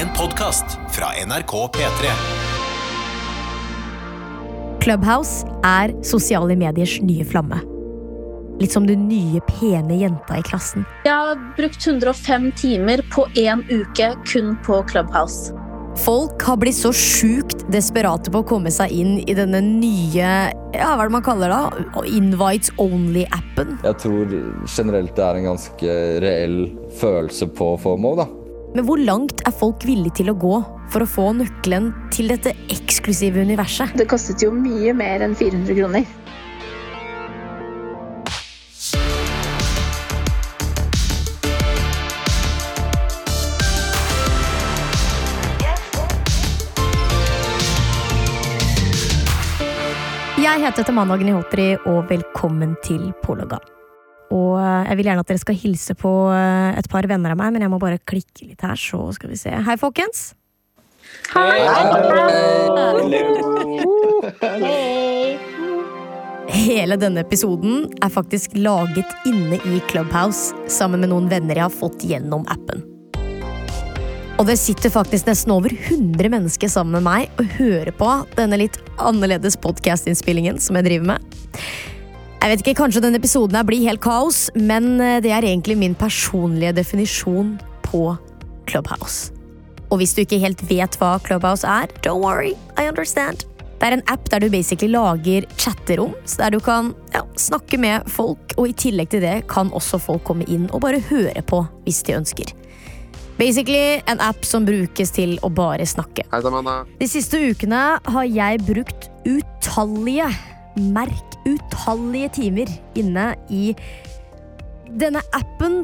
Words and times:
En 0.00 0.08
podkast 0.18 0.64
fra 0.90 1.06
NRK 1.26 1.52
P3. 1.52 2.10
Clubhouse 4.80 5.44
er 5.66 5.92
sosiale 6.04 6.56
mediers 6.56 6.94
nye 7.04 7.26
flamme. 7.28 7.58
Litt 8.62 8.72
som 8.72 8.86
den 8.88 9.02
nye, 9.10 9.42
pene 9.44 9.98
jenta 10.00 10.38
i 10.40 10.46
klassen. 10.46 10.86
Jeg 11.04 11.12
har 11.12 11.36
brukt 11.58 11.84
105 11.84 12.48
timer 12.56 13.04
på 13.12 13.26
én 13.36 13.60
uke 13.68 14.14
kun 14.24 14.56
på 14.64 14.80
Clubhouse. 14.88 15.52
Folk 16.00 16.48
har 16.48 16.56
blitt 16.64 16.80
så 16.80 16.94
sjukt 16.96 17.66
desperate 17.68 18.32
på 18.32 18.40
å 18.40 18.48
komme 18.54 18.72
seg 18.72 18.96
inn 18.96 19.18
i 19.20 19.36
denne 19.36 19.60
nye 19.60 20.32
ja, 20.72 20.94
hva 20.94 21.02
er 21.02 21.10
det 21.10 21.18
man 21.18 21.28
kaller 21.28 21.52
det? 21.52 22.08
Invites 22.16 22.72
only-appen. 22.80 23.76
Jeg 23.84 24.00
tror 24.00 24.36
generelt 24.64 25.12
det 25.18 25.28
er 25.28 25.44
en 25.44 25.52
ganske 25.52 26.02
reell 26.24 26.60
følelse 27.02 27.52
på 27.52 27.74
FOMO. 27.84 28.16
da. 28.24 28.30
Men 28.70 28.86
hvor 28.86 29.00
langt 29.02 29.40
er 29.48 29.54
folk 29.54 29.82
villige 29.82 30.20
til 30.20 30.30
å 30.30 30.36
gå 30.38 30.58
for 30.92 31.02
å 31.02 31.08
få 31.10 31.24
nøkkelen 31.34 31.88
til 32.14 32.30
dette 32.30 32.52
eksklusive 32.70 33.42
universet? 33.42 33.96
Det 33.98 34.06
kostet 34.10 34.44
jo 34.44 34.52
mye 34.54 34.94
mer 34.94 35.24
enn 35.26 35.34
400 35.34 35.74
kroner. 35.74 36.06
Jeg 50.40 50.62
heter 50.62 50.86
Tamanna 50.86 51.18
Gnihotri, 51.18 51.74
og 51.90 52.06
velkommen 52.08 52.78
til 52.86 53.10
Pologa. 53.26 53.58
Og 54.30 54.58
eh, 54.60 54.90
jeg 54.90 54.98
vil 55.00 55.08
gjerne 55.10 55.24
at 55.24 55.30
dere 55.30 55.42
skal 55.42 55.58
hilse 55.58 55.96
på 55.98 56.12
eh, 56.34 56.78
et 56.78 56.90
par 56.90 57.06
venner 57.10 57.34
av 57.34 57.40
meg, 57.40 57.54
men 57.54 57.64
jeg 57.66 57.72
må 57.72 57.80
bare 57.82 57.98
klikke 57.98 58.46
litt 58.46 58.62
her, 58.66 58.78
så 58.78 59.08
skal 59.16 59.32
vi 59.32 59.40
se. 59.40 59.50
Hei, 59.50 59.76
folkens. 59.80 60.30
Hei! 61.34 61.58
Hele 66.50 66.96
denne 66.98 67.22
episoden 67.24 67.86
er 68.02 68.10
faktisk 68.12 68.54
laget 68.58 69.10
inne 69.26 69.58
i 69.66 69.80
Clubhouse 69.90 70.54
sammen 70.70 71.02
med 71.02 71.12
noen 71.12 71.28
venner 71.30 71.58
jeg 71.58 71.66
har 71.66 71.74
fått 71.74 72.04
gjennom 72.06 72.46
appen. 72.50 72.84
Og 74.40 74.46
det 74.48 74.56
sitter 74.56 74.92
faktisk 74.92 75.28
nesten 75.28 75.52
over 75.52 75.72
100 75.74 76.30
mennesker 76.32 76.70
sammen 76.72 76.96
med 76.96 77.04
meg 77.04 77.40
og 77.42 77.50
hører 77.58 77.92
på 77.92 78.08
denne 78.38 78.56
litt 78.62 78.78
annerledes 78.96 79.58
podcast-innspillingen 79.60 80.56
som 80.62 80.78
jeg 80.78 80.86
driver 80.88 81.10
med. 81.12 81.40
Jeg 82.40 82.54
vet 82.54 82.62
ikke, 82.62 82.78
Kanskje 82.78 83.02
denne 83.04 83.18
episoden 83.20 83.58
her 83.58 83.66
blir 83.68 83.82
helt 83.84 84.00
kaos, 84.00 84.46
men 84.56 84.94
eh, 85.04 85.18
det 85.20 85.28
er 85.36 85.44
egentlig 85.44 85.76
min 85.76 85.92
personlige 85.98 86.72
definisjon 86.78 87.58
på 87.84 88.14
Clubhouse. 88.64 89.34
Og 89.92 90.00
hvis 90.00 90.14
du 90.16 90.22
ikke 90.22 90.38
helt 90.40 90.62
vet 90.70 90.96
hva 90.96 91.18
Clubhouse 91.20 91.68
er, 91.68 91.92
don't 92.00 92.24
worry, 92.24 92.54
I 92.80 92.88
understand. 92.88 93.44
Det 93.76 93.90
er 93.90 93.98
en 93.98 94.06
app 94.08 94.30
der 94.32 94.40
du 94.40 94.48
basically 94.52 94.88
lager 94.88 95.44
chatterom, 95.60 96.14
så 96.24 96.46
der 96.46 96.56
du 96.56 96.64
kan 96.64 96.94
ja, 97.12 97.26
snakke 97.36 97.76
med 97.80 98.08
folk, 98.08 98.56
og 98.56 98.70
i 98.70 98.76
tillegg 98.86 99.12
til 99.12 99.24
det 99.24 99.36
kan 99.52 99.68
også 99.76 100.00
folk 100.00 100.24
komme 100.24 100.48
inn 100.48 100.70
og 100.72 100.80
bare 100.86 101.04
høre 101.10 101.44
på 101.44 101.60
hvis 101.84 102.00
de 102.08 102.16
ønsker. 102.22 102.54
Basically 103.36 104.00
en 104.08 104.20
app 104.20 104.48
som 104.48 104.64
brukes 104.68 105.12
til 105.16 105.36
å 105.44 105.52
bare 105.52 105.84
snakke. 105.88 106.24
Hei. 106.32 106.40
De 107.00 107.08
siste 107.08 107.40
ukene 107.52 107.84
har 108.00 108.28
jeg 108.32 108.64
brukt 108.68 109.10
utallige, 109.28 110.28
merk 110.80 111.29
utallige 111.48 112.34
timer 112.40 112.70
inne 112.98 113.32
i 113.48 113.70
denne 114.90 115.22
appen. 115.36 115.82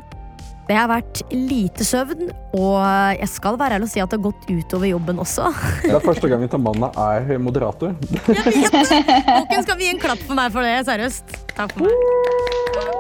Det 0.66 0.74
har 0.74 0.88
vært 0.90 1.20
lite 1.30 1.84
søvn, 1.86 2.26
og 2.58 2.80
jeg 3.14 3.28
skal 3.30 3.54
være 3.60 3.76
ærlig 3.78 3.86
og 3.86 3.92
si 3.92 4.00
at 4.02 4.10
det 4.10 4.18
har 4.18 4.24
gått 4.24 4.48
utover 4.50 4.90
jobben 4.90 5.20
også. 5.22 5.52
Det 5.84 5.92
er 5.94 6.02
første 6.02 6.30
tar 6.32 6.48
Tamanna 6.50 6.90
er 7.04 7.38
moderator. 7.38 7.94
Folkens, 8.26 9.62
skal 9.62 9.78
vi 9.78 9.86
gi 9.86 9.92
en 9.94 10.02
klapp 10.02 10.24
for 10.26 10.34
meg 10.38 10.50
for 10.50 10.66
det? 10.66 10.80
Seriøst. 10.88 11.38
Takk 11.54 11.76
for 11.76 11.86
meg. 11.86 12.34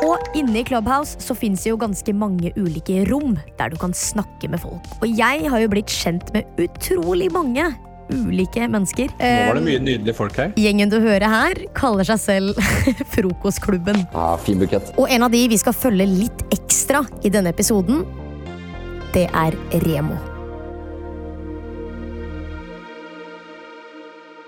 Og 0.06 0.38
inne 0.38 0.60
i 0.60 0.64
Clubhouse 0.66 1.18
så 1.22 1.34
fins 1.34 1.64
det 1.64 1.72
jo 1.72 1.80
ganske 1.80 2.14
mange 2.14 2.52
ulike 2.54 3.02
rom 3.10 3.34
der 3.58 3.72
du 3.72 3.76
kan 3.80 3.94
snakke 3.96 4.46
med 4.52 4.62
folk. 4.62 4.86
Og 5.00 5.10
jeg 5.10 5.50
har 5.50 5.62
jo 5.62 5.72
blitt 5.72 5.90
kjent 5.90 6.30
med 6.36 6.46
utrolig 6.62 7.32
mange 7.34 7.66
ulike 8.12 8.68
mennesker. 8.70 9.10
Nå 9.16 9.32
var 9.48 9.58
det 9.58 9.64
mye 9.66 9.82
nydelige 9.82 10.16
folk 10.16 10.38
her. 10.40 10.54
Gjengen 10.60 10.92
du 10.92 10.98
hører 11.00 11.26
her, 11.30 11.64
kaller 11.76 12.06
seg 12.08 12.22
selv 12.22 12.62
Frokostklubben. 13.14 14.04
Ja, 14.12 14.30
fin 14.42 14.62
bukett. 14.62 14.94
Og 15.00 15.10
en 15.12 15.26
av 15.26 15.34
de 15.34 15.42
vi 15.50 15.58
skal 15.60 15.76
følge 15.76 16.08
litt 16.10 16.46
ekstra 16.54 17.04
i 17.26 17.32
denne 17.32 17.52
episoden, 17.54 18.04
det 19.14 19.28
er 19.32 19.56
Remo. 19.86 20.18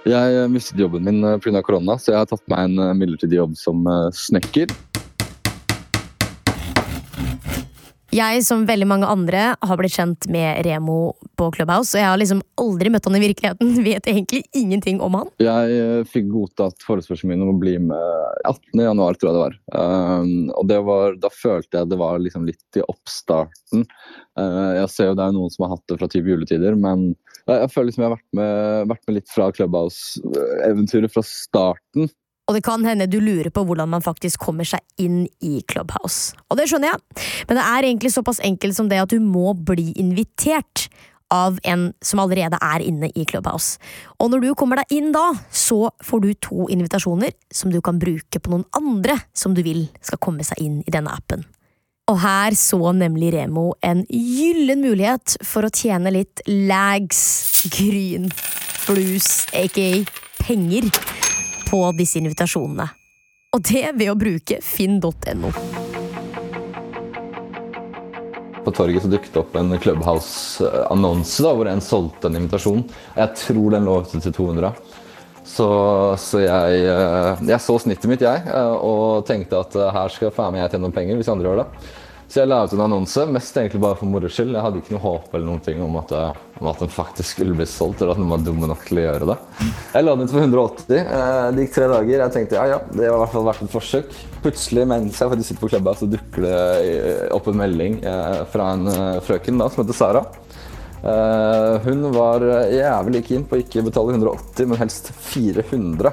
Jeg 0.09 0.37
eh, 0.41 0.49
mistet 0.49 0.81
jobben 0.81 1.05
min 1.05 1.25
pga. 1.43 1.61
korona, 1.65 1.99
så 2.01 2.15
jeg 2.15 2.23
har 2.23 2.29
tatt 2.31 2.45
meg 2.51 2.69
en 2.69 2.81
eh, 2.81 2.95
midlertidig 2.97 3.41
jobb 3.41 3.57
som 3.59 3.85
eh, 3.89 4.09
snekker. 4.17 4.73
Jeg, 8.15 8.41
som 8.47 8.63
veldig 8.65 8.87
mange 8.89 9.09
andre, 9.09 9.53
har 9.61 9.79
blitt 9.81 9.93
kjent 9.93 10.29
med 10.33 10.63
Remo 10.65 11.13
på 11.37 11.51
Clubhouse, 11.53 11.93
og 11.93 12.01
jeg 12.01 12.09
har 12.09 12.21
liksom 12.21 12.41
aldri 12.61 12.93
møtt 12.93 13.05
han 13.05 13.19
i 13.19 13.21
virkeligheten. 13.21 13.73
Vet 13.89 14.09
egentlig 14.09 14.43
ingenting 14.57 15.03
om 15.05 15.19
han. 15.19 15.33
Jeg 15.43 15.75
eh, 15.77 16.07
fikk 16.09 16.31
godtatt 16.33 16.87
forespørselen 16.87 17.35
min 17.35 17.45
om 17.45 17.53
å 17.53 17.59
bli 17.61 17.77
med 17.91 18.01
18. 18.49 18.81
januar, 18.81 19.19
tror 19.19 19.31
jeg 19.31 19.37
det 19.37 19.43
var. 19.45 19.59
Um, 19.77 20.49
og 20.57 20.71
det 20.71 20.79
var, 20.89 21.19
da 21.21 21.31
følte 21.35 21.83
jeg 21.83 21.91
det 21.93 22.01
var 22.01 22.23
liksom 22.25 22.47
litt 22.49 22.81
i 22.81 22.85
oppstarten. 22.89 23.85
Uh, 24.39 24.79
jeg 24.81 24.93
ser 24.95 25.11
jo 25.11 25.19
det 25.19 25.27
er 25.27 25.37
noen 25.37 25.53
som 25.53 25.67
har 25.67 25.77
hatt 25.77 25.85
det 25.91 25.99
fra 26.01 26.09
type 26.09 26.33
juletider, 26.33 26.79
men 26.79 27.11
jeg 27.49 27.73
føler 27.73 27.89
liksom 27.89 28.03
jeg 28.05 28.11
har 28.11 28.17
vært 28.17 28.37
med, 28.37 28.89
vært 28.91 29.05
med 29.09 29.17
litt 29.17 29.31
fra 29.33 29.51
Clubhouse-eventyret 29.57 31.13
fra 31.13 31.25
starten. 31.25 32.09
Og 32.49 32.57
det 32.57 32.65
kan 32.65 32.85
hende 32.89 33.09
du 33.11 33.19
lurer 33.21 33.51
på 33.53 33.63
hvordan 33.69 33.91
man 33.93 34.05
faktisk 34.05 34.41
kommer 34.41 34.65
seg 34.69 34.81
inn 34.97 35.27
i 35.45 35.61
Clubhouse. 35.69 36.33
Og 36.49 36.57
det 36.57 36.69
skjønner 36.71 36.95
jeg, 36.95 37.27
men 37.49 37.61
det 37.61 37.67
er 37.67 37.89
egentlig 37.91 38.15
såpass 38.15 38.41
enkelt 38.45 38.77
som 38.79 38.89
det 38.89 39.03
at 39.03 39.13
du 39.13 39.21
må 39.21 39.53
bli 39.53 39.91
invitert 40.01 40.89
av 41.29 41.59
en 41.69 41.91
som 42.01 42.23
allerede 42.23 42.57
er 42.65 42.81
inne 42.81 43.11
i 43.13 43.27
Clubhouse. 43.29 43.77
Og 44.17 44.31
når 44.33 44.47
du 44.47 44.49
kommer 44.57 44.81
deg 44.81 44.97
inn 44.97 45.13
da, 45.13 45.27
så 45.53 45.91
får 46.05 46.25
du 46.25 46.31
to 46.41 46.71
invitasjoner 46.73 47.37
som 47.53 47.73
du 47.73 47.83
kan 47.85 48.01
bruke 48.01 48.41
på 48.41 48.55
noen 48.55 48.65
andre 48.77 49.19
som 49.37 49.53
du 49.53 49.61
vil 49.67 49.85
skal 50.01 50.21
komme 50.25 50.47
seg 50.47 50.65
inn 50.65 50.81
i 50.87 50.95
denne 50.95 51.13
appen. 51.13 51.45
Og 52.09 52.17
her 52.23 52.57
så 52.57 52.81
nemlig 52.97 53.35
Remo 53.35 53.75
en 53.85 54.07
gyllen 54.09 54.81
mulighet 54.81 55.37
for 55.45 55.69
å 55.69 55.73
tjene 55.75 56.15
litt 56.15 56.41
lags, 56.49 57.21
gryn, 57.77 58.31
flus, 58.33 59.45
aka 59.53 59.91
penger 60.41 60.89
på 61.71 61.83
disse 61.97 62.19
invitasjonene. 62.21 62.89
Og 63.57 63.65
det 63.65 63.87
ved 63.97 64.11
å 64.13 64.17
bruke 64.19 64.59
finn.no. 64.65 65.53
På 68.65 68.73
torget 68.77 69.05
så 69.05 69.09
dukket 69.09 69.33
det 69.33 69.41
opp 69.41 69.57
en 69.57 69.73
Clubhouse-annonse 69.81 71.53
hvor 71.57 71.71
en 71.71 71.81
solgte 71.85 72.29
en 72.29 72.37
invitasjon. 72.43 72.83
Jeg 73.17 73.37
tror 73.41 73.77
den 73.77 73.89
lå 73.89 74.01
ute 74.05 74.21
til 74.21 74.35
200. 74.37 74.73
Så, 75.49 75.69
så 76.21 76.43
jeg, 76.43 76.83
eh, 76.85 77.45
jeg, 77.49 77.61
så 77.65 77.79
snittet 77.81 78.11
mitt, 78.11 78.21
jeg, 78.21 78.43
eh, 78.53 78.75
og 78.85 79.25
tenkte 79.29 79.63
at 79.63 79.77
eh, 79.79 79.95
her 79.95 80.13
skal 80.13 80.35
faen 80.35 80.53
meg 80.53 80.67
jeg 80.67 80.75
tjene 80.75 80.85
noen 80.85 80.97
penger 80.99 81.17
hvis 81.17 81.31
andre 81.33 81.49
gjør 81.49 81.63
det. 81.63 81.69
Så 82.29 82.43
jeg 82.43 82.51
la 82.51 82.59
ut 82.61 82.73
en 82.77 82.83
annonse, 82.85 83.23
mest 83.33 83.57
egentlig 83.57 83.81
bare 83.81 83.97
for 83.97 84.11
moro 84.13 84.29
skyld. 84.29 84.53
Jeg 84.53 84.61
hadde 84.61 84.83
ikke 84.83 84.93
noe 84.93 85.01
håp 85.01 85.31
eller 85.33 85.47
noen 85.49 85.63
ting 85.65 85.79
om 85.81 85.95
at, 85.97 86.11
om 86.61 86.67
at 86.69 86.83
den 86.83 86.91
faktisk 86.93 87.39
skulle 87.39 87.57
bli 87.57 87.65
solgt, 87.65 88.03
eller 88.03 88.13
at 88.13 88.21
noen 88.21 88.35
var 88.35 88.43
dumme 88.45 88.69
nok 88.69 88.83
til 88.85 89.01
å 89.01 89.05
gjøre 89.07 89.29
det. 89.31 89.37
Jeg 89.95 90.05
la 90.05 90.13
den 90.13 90.29
ut 90.29 90.35
for 90.35 90.45
180. 90.45 91.09
Det 91.57 91.65
gikk 91.65 91.73
tre 91.79 91.87
dager. 91.95 92.25
Jeg 92.27 92.35
tenkte 92.35 92.59
ja, 92.61 92.67
ja, 92.75 92.83
det 92.93 93.07
var 93.07 93.17
i 93.17 93.23
hvert 93.23 93.33
fall 93.33 93.49
verdt 93.49 93.65
et 93.65 93.73
forsøk. 93.73 94.13
Plutselig, 94.45 94.85
mens 94.93 95.17
jeg 95.17 95.33
faktisk 95.33 95.49
sitter 95.55 95.63
på 95.63 95.73
klubba, 95.73 95.97
så 95.97 96.11
dukker 96.13 96.45
det 96.45 96.59
opp 97.39 97.49
en 97.49 97.59
melding 97.63 97.97
fra 98.53 98.69
en 98.77 98.93
frøken 99.25 99.65
da, 99.65 99.71
som 99.73 99.87
heter 99.87 99.97
Sara. 99.97 100.27
Hun 101.89 102.11
var 102.13 102.45
jævlig 102.75 103.25
keen 103.25 103.49
på 103.49 103.57
å 103.57 103.65
ikke 103.65 103.87
betale 103.89 104.19
180, 104.19 104.69
men 104.69 104.81
helst 104.85 105.13
400. 105.33 106.13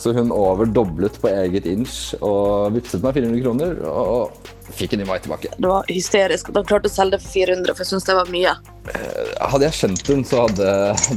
Så 0.00 0.14
hun 0.16 0.32
overdoblet 0.32 1.18
på 1.20 1.28
eget 1.28 1.66
inch 1.68 2.14
og 2.24 2.72
vippset 2.72 3.04
meg 3.04 3.18
400 3.18 3.44
kroner. 3.44 3.76
og 3.84 4.56
fikk 4.70 4.94
en 4.94 5.00
invite 5.00 5.26
tilbake. 5.26 5.48
Det 5.58 5.68
var 5.68 5.88
hysterisk 5.90 6.50
at 6.50 6.58
han 6.60 6.68
klarte 6.68 6.90
å 6.90 6.92
selge 6.92 7.16
det 7.16 7.24
for 7.24 7.34
400, 7.34 7.74
for 7.74 7.84
jeg 7.84 7.90
syns 7.90 8.06
det 8.06 8.16
var 8.16 8.30
mye. 8.30 8.52
Hadde 9.52 9.66
jeg 9.66 9.76
skjønt 9.78 10.10
hun, 10.12 10.22
så 10.26 10.44
hadde, 10.44 10.68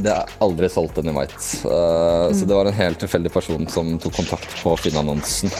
jeg 0.02 0.34
aldri 0.46 0.70
solgt 0.72 0.98
en 1.00 1.12
invite. 1.12 1.38
Uh, 1.62 1.70
mm. 1.70 2.34
Så 2.34 2.48
det 2.50 2.58
var 2.58 2.70
en 2.70 2.78
helt 2.80 3.00
tilfeldig 3.04 3.32
person 3.34 3.70
som 3.70 3.94
tok 4.02 4.18
kontakt 4.18 4.58
på 4.58 4.74
Finn-annonsen. 4.82 5.54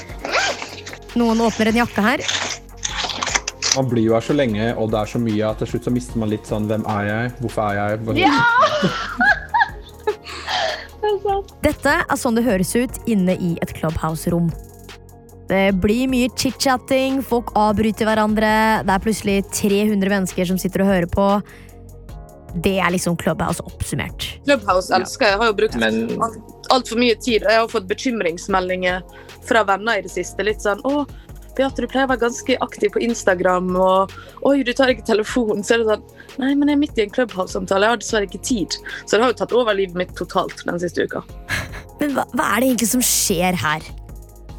Noen 1.15 1.45
åpner 1.47 1.71
en 1.71 1.81
jakke 1.85 2.05
her. 2.09 2.27
Man 3.75 3.89
blir 3.91 4.05
jo 4.07 4.15
her 4.15 4.23
så 4.23 4.35
lenge, 4.37 4.69
og 4.79 4.91
det 4.93 5.01
er 5.01 5.15
så 5.15 5.23
mye 5.23 5.49
at 5.49 5.63
til 5.63 5.73
slutt 5.73 5.89
så 5.89 5.95
mister 5.95 6.21
man 6.23 6.31
litt 6.31 6.47
sånn 6.47 6.69
Hvem 6.71 6.85
er 6.91 7.09
jeg? 7.09 7.33
Hvorfor 7.41 7.71
er 7.71 7.81
jeg? 7.81 8.05
Hvorfor... 8.05 8.23
Ja! 8.23 9.41
Dette 11.65 11.99
er 12.05 12.21
sånn 12.21 12.37
det 12.39 12.45
høres 12.47 12.75
ut 12.77 12.97
inne 13.11 13.37
i 13.41 13.55
et 13.65 13.75
Clubhouse-rom. 13.77 14.51
Det 15.49 15.75
blir 15.77 16.09
mye 16.09 16.31
chit-chatting, 16.41 17.21
folk 17.25 17.53
avbryter 17.59 18.09
hverandre, 18.09 18.51
det 18.87 18.95
er 18.95 19.05
plutselig 19.05 19.37
300 19.53 20.13
mennesker 20.13 20.49
som 20.49 20.61
sitter 20.61 20.85
og 20.85 20.93
hører 20.93 21.11
på. 21.13 21.27
Det 22.65 22.77
er 22.79 22.93
liksom 22.95 23.17
Clubhouse 23.21 23.65
oppsummert. 23.67 24.29
Clubhouse 24.47 24.95
elsker 24.95 25.27
jeg. 25.27 25.35
Jeg 25.35 25.41
har 25.43 25.51
jo 25.51 25.57
brukt 25.59 25.77
Men 25.81 26.05
altfor 26.73 27.01
mye 27.01 27.17
tid. 27.19 27.43
Jeg 27.43 27.61
har 27.61 27.69
fått 27.69 27.89
bekymringsmeldinger 27.91 29.03
fra 29.45 29.65
venner 29.67 29.99
i 29.99 30.05
det 30.07 30.13
siste. 30.15 30.47
Litt 30.47 30.63
sånn 30.63 30.81
'Å, 30.87 31.05
Beate, 31.57 31.83
du 31.83 31.87
pleier 31.87 32.07
å 32.09 32.11
være 32.11 32.25
ganske 32.25 32.57
aktiv 32.61 32.91
på 32.95 33.03
Instagram', 33.05 33.77
og 33.79 34.11
'Oi, 34.45 34.63
du 34.63 34.73
tar 34.73 34.89
ikke 34.95 35.07
telefonen'. 35.07 35.65
Så 35.65 35.75
er 35.75 35.79
det 35.85 35.87
sånn 35.93 36.03
Nei, 36.39 36.55
men 36.55 36.67
jeg 36.69 36.75
er 36.75 36.81
midt 36.81 36.99
i 36.99 37.03
en 37.03 37.11
Clubhouse-samtale. 37.15 37.87
Jeg 37.87 37.93
har 37.95 37.97
dessverre 38.03 38.27
ikke 38.27 38.43
tid. 38.43 38.71
Så 39.07 39.15
det 39.15 39.21
har 39.23 39.31
jo 39.33 39.39
tatt 39.39 39.53
over 39.55 39.73
livet 39.73 39.95
mitt 39.95 40.15
totalt 40.19 40.65
den 40.67 40.81
siste 40.83 41.05
uka. 41.07 41.23
Men 42.01 42.11
hva, 42.17 42.25
hva 42.35 42.57
er 42.57 42.61
det 42.61 42.69
egentlig 42.73 42.89
som 42.91 43.01
skjer 43.01 43.55
her? 43.55 43.81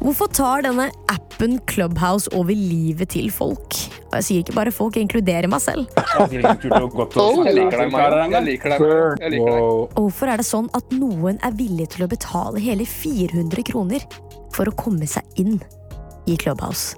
Hvorfor 0.00 0.28
tar 0.32 0.62
denne 0.64 0.90
appen 1.12 1.58
Clubhouse 1.68 2.28
over 2.32 2.52
livet 2.56 3.08
til 3.12 3.28
folk? 3.30 3.76
Og 4.08 4.14
jeg 4.20 4.24
sier 4.24 4.42
ikke 4.44 4.54
bare 4.56 4.72
folk, 4.72 4.94
jeg 4.96 5.04
inkluderer 5.08 5.48
meg 5.48 5.60
selv. 5.60 5.86
Jeg 5.96 6.16
Oh. 6.20 6.26
liker 8.44 8.68
deg, 8.70 8.80
hvorfor 9.96 10.28
er 10.32 10.36
det 10.36 10.46
sånn 10.46 10.68
at 10.74 10.88
noen 10.96 11.38
er 11.42 11.52
villig 11.52 11.88
til 11.90 12.06
å 12.06 12.08
betale 12.08 12.60
hele 12.60 12.84
400 12.86 13.62
kroner 13.64 14.00
for 14.52 14.64
å 14.64 14.76
komme 14.76 15.06
seg 15.06 15.24
inn 15.36 15.60
i 16.26 16.36
Clubhouse? 16.40 16.96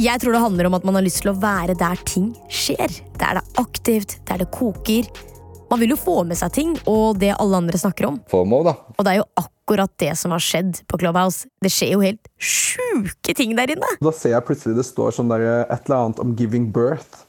Jeg 0.00 0.22
tror 0.22 0.32
det 0.32 0.40
handler 0.40 0.68
om 0.68 0.76
at 0.78 0.84
man 0.86 0.96
har 0.96 1.04
lyst 1.04 1.20
til 1.24 1.32
å 1.32 1.38
være 1.40 1.74
der 1.78 1.98
ting 2.08 2.30
skjer. 2.48 2.92
Der 3.20 3.36
det 3.36 3.42
er 3.42 3.60
aktivt, 3.60 4.16
der 4.28 4.40
det 4.40 4.48
koker. 4.54 5.08
Man 5.70 5.78
vil 5.82 5.92
jo 5.94 5.98
få 6.00 6.22
med 6.26 6.38
seg 6.38 6.52
ting 6.54 6.74
og 6.90 7.18
det 7.20 7.34
alle 7.36 7.60
andre 7.60 7.78
snakker 7.78 8.08
om. 8.08 8.20
FOMO, 8.30 8.62
da. 8.66 8.74
Og 8.96 9.06
det 9.06 9.12
er 9.12 9.20
jo 9.20 9.26
akkurat 9.38 9.92
det 10.02 10.14
som 10.18 10.34
har 10.34 10.42
skjedd 10.42 10.80
på 10.90 10.98
Clubhouse. 11.02 11.46
Det 11.62 11.70
skjer 11.74 11.92
jo 11.94 12.02
helt 12.02 12.30
sjuke 12.42 13.34
ting 13.36 13.54
der 13.58 13.74
inne. 13.76 13.92
Da 14.02 14.14
ser 14.14 14.34
jeg 14.34 14.46
plutselig 14.48 14.78
det 14.80 14.86
står 14.88 15.14
sånn 15.18 15.30
der, 15.30 15.46
et 15.66 15.86
eller 15.86 15.98
annet 16.00 16.22
om 16.22 16.34
'giving 16.34 16.70
birth'. 16.74 17.26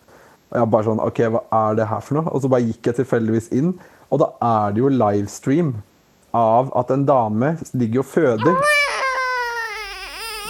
Og 0.52 0.60
jeg 0.60 0.72
bare 0.74 0.88
sånn 0.90 1.00
OK, 1.00 1.22
hva 1.32 1.44
er 1.60 1.76
det 1.80 1.88
her 1.88 2.02
for 2.04 2.18
noe? 2.18 2.32
Og 2.34 2.42
så 2.44 2.50
bare 2.52 2.66
gikk 2.66 2.90
jeg 2.90 3.02
tilfeldigvis 3.02 3.52
inn, 3.56 3.76
og 4.12 4.20
da 4.20 4.32
er 4.44 4.74
det 4.74 4.84
jo 4.84 4.90
livestream 4.92 5.76
av 6.36 6.72
at 6.76 6.92
en 6.92 7.06
dame 7.08 7.56
ligger 7.74 8.04
og 8.04 8.10
føder. 8.12 8.58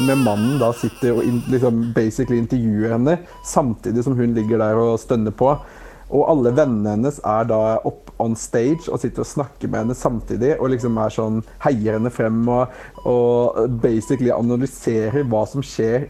Med 0.01 0.23
mannen 0.25 0.57
da 0.61 0.71
sitter 0.73 1.13
og 1.19 1.25
in, 1.27 1.41
liksom 1.51 1.91
basically 1.95 2.39
intervjuer 2.41 2.95
henne, 2.95 3.19
samtidig 3.45 4.03
som 4.05 4.15
hun 4.17 4.33
ligger 4.37 4.61
der 4.61 4.79
og 4.79 4.99
stønner 5.01 5.33
på. 5.35 5.53
Og 6.11 6.25
alle 6.27 6.51
vennene 6.55 6.95
hennes 6.97 7.21
er 7.23 7.45
da 7.47 7.59
opp 7.87 8.09
on 8.21 8.33
stage 8.37 8.89
og 8.91 8.99
sitter 9.01 9.23
og 9.23 9.29
snakker 9.29 9.71
med 9.71 9.85
henne 9.85 9.95
samtidig. 9.95 10.55
Og 10.59 10.73
liksom 10.73 10.97
er 10.99 11.13
sånn, 11.15 11.39
heier 11.63 11.95
henne 11.97 12.11
frem 12.13 12.41
og, 12.51 12.73
og 13.07 13.77
basically 13.83 14.31
analyserer 14.35 15.23
hva 15.31 15.45
som 15.49 15.63
skjer 15.63 16.09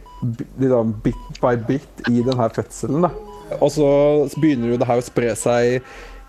liksom, 0.62 0.96
bit 1.06 1.42
by 1.44 1.54
bit 1.68 2.08
i 2.10 2.24
denne 2.26 2.50
fødselen. 2.56 3.06
da. 3.06 3.14
Og 3.60 3.70
så 3.76 3.92
begynner 4.40 4.74
jo 4.74 4.80
det 4.80 4.88
her 4.88 5.02
å 5.02 5.06
spre 5.06 5.36
seg 5.38 5.82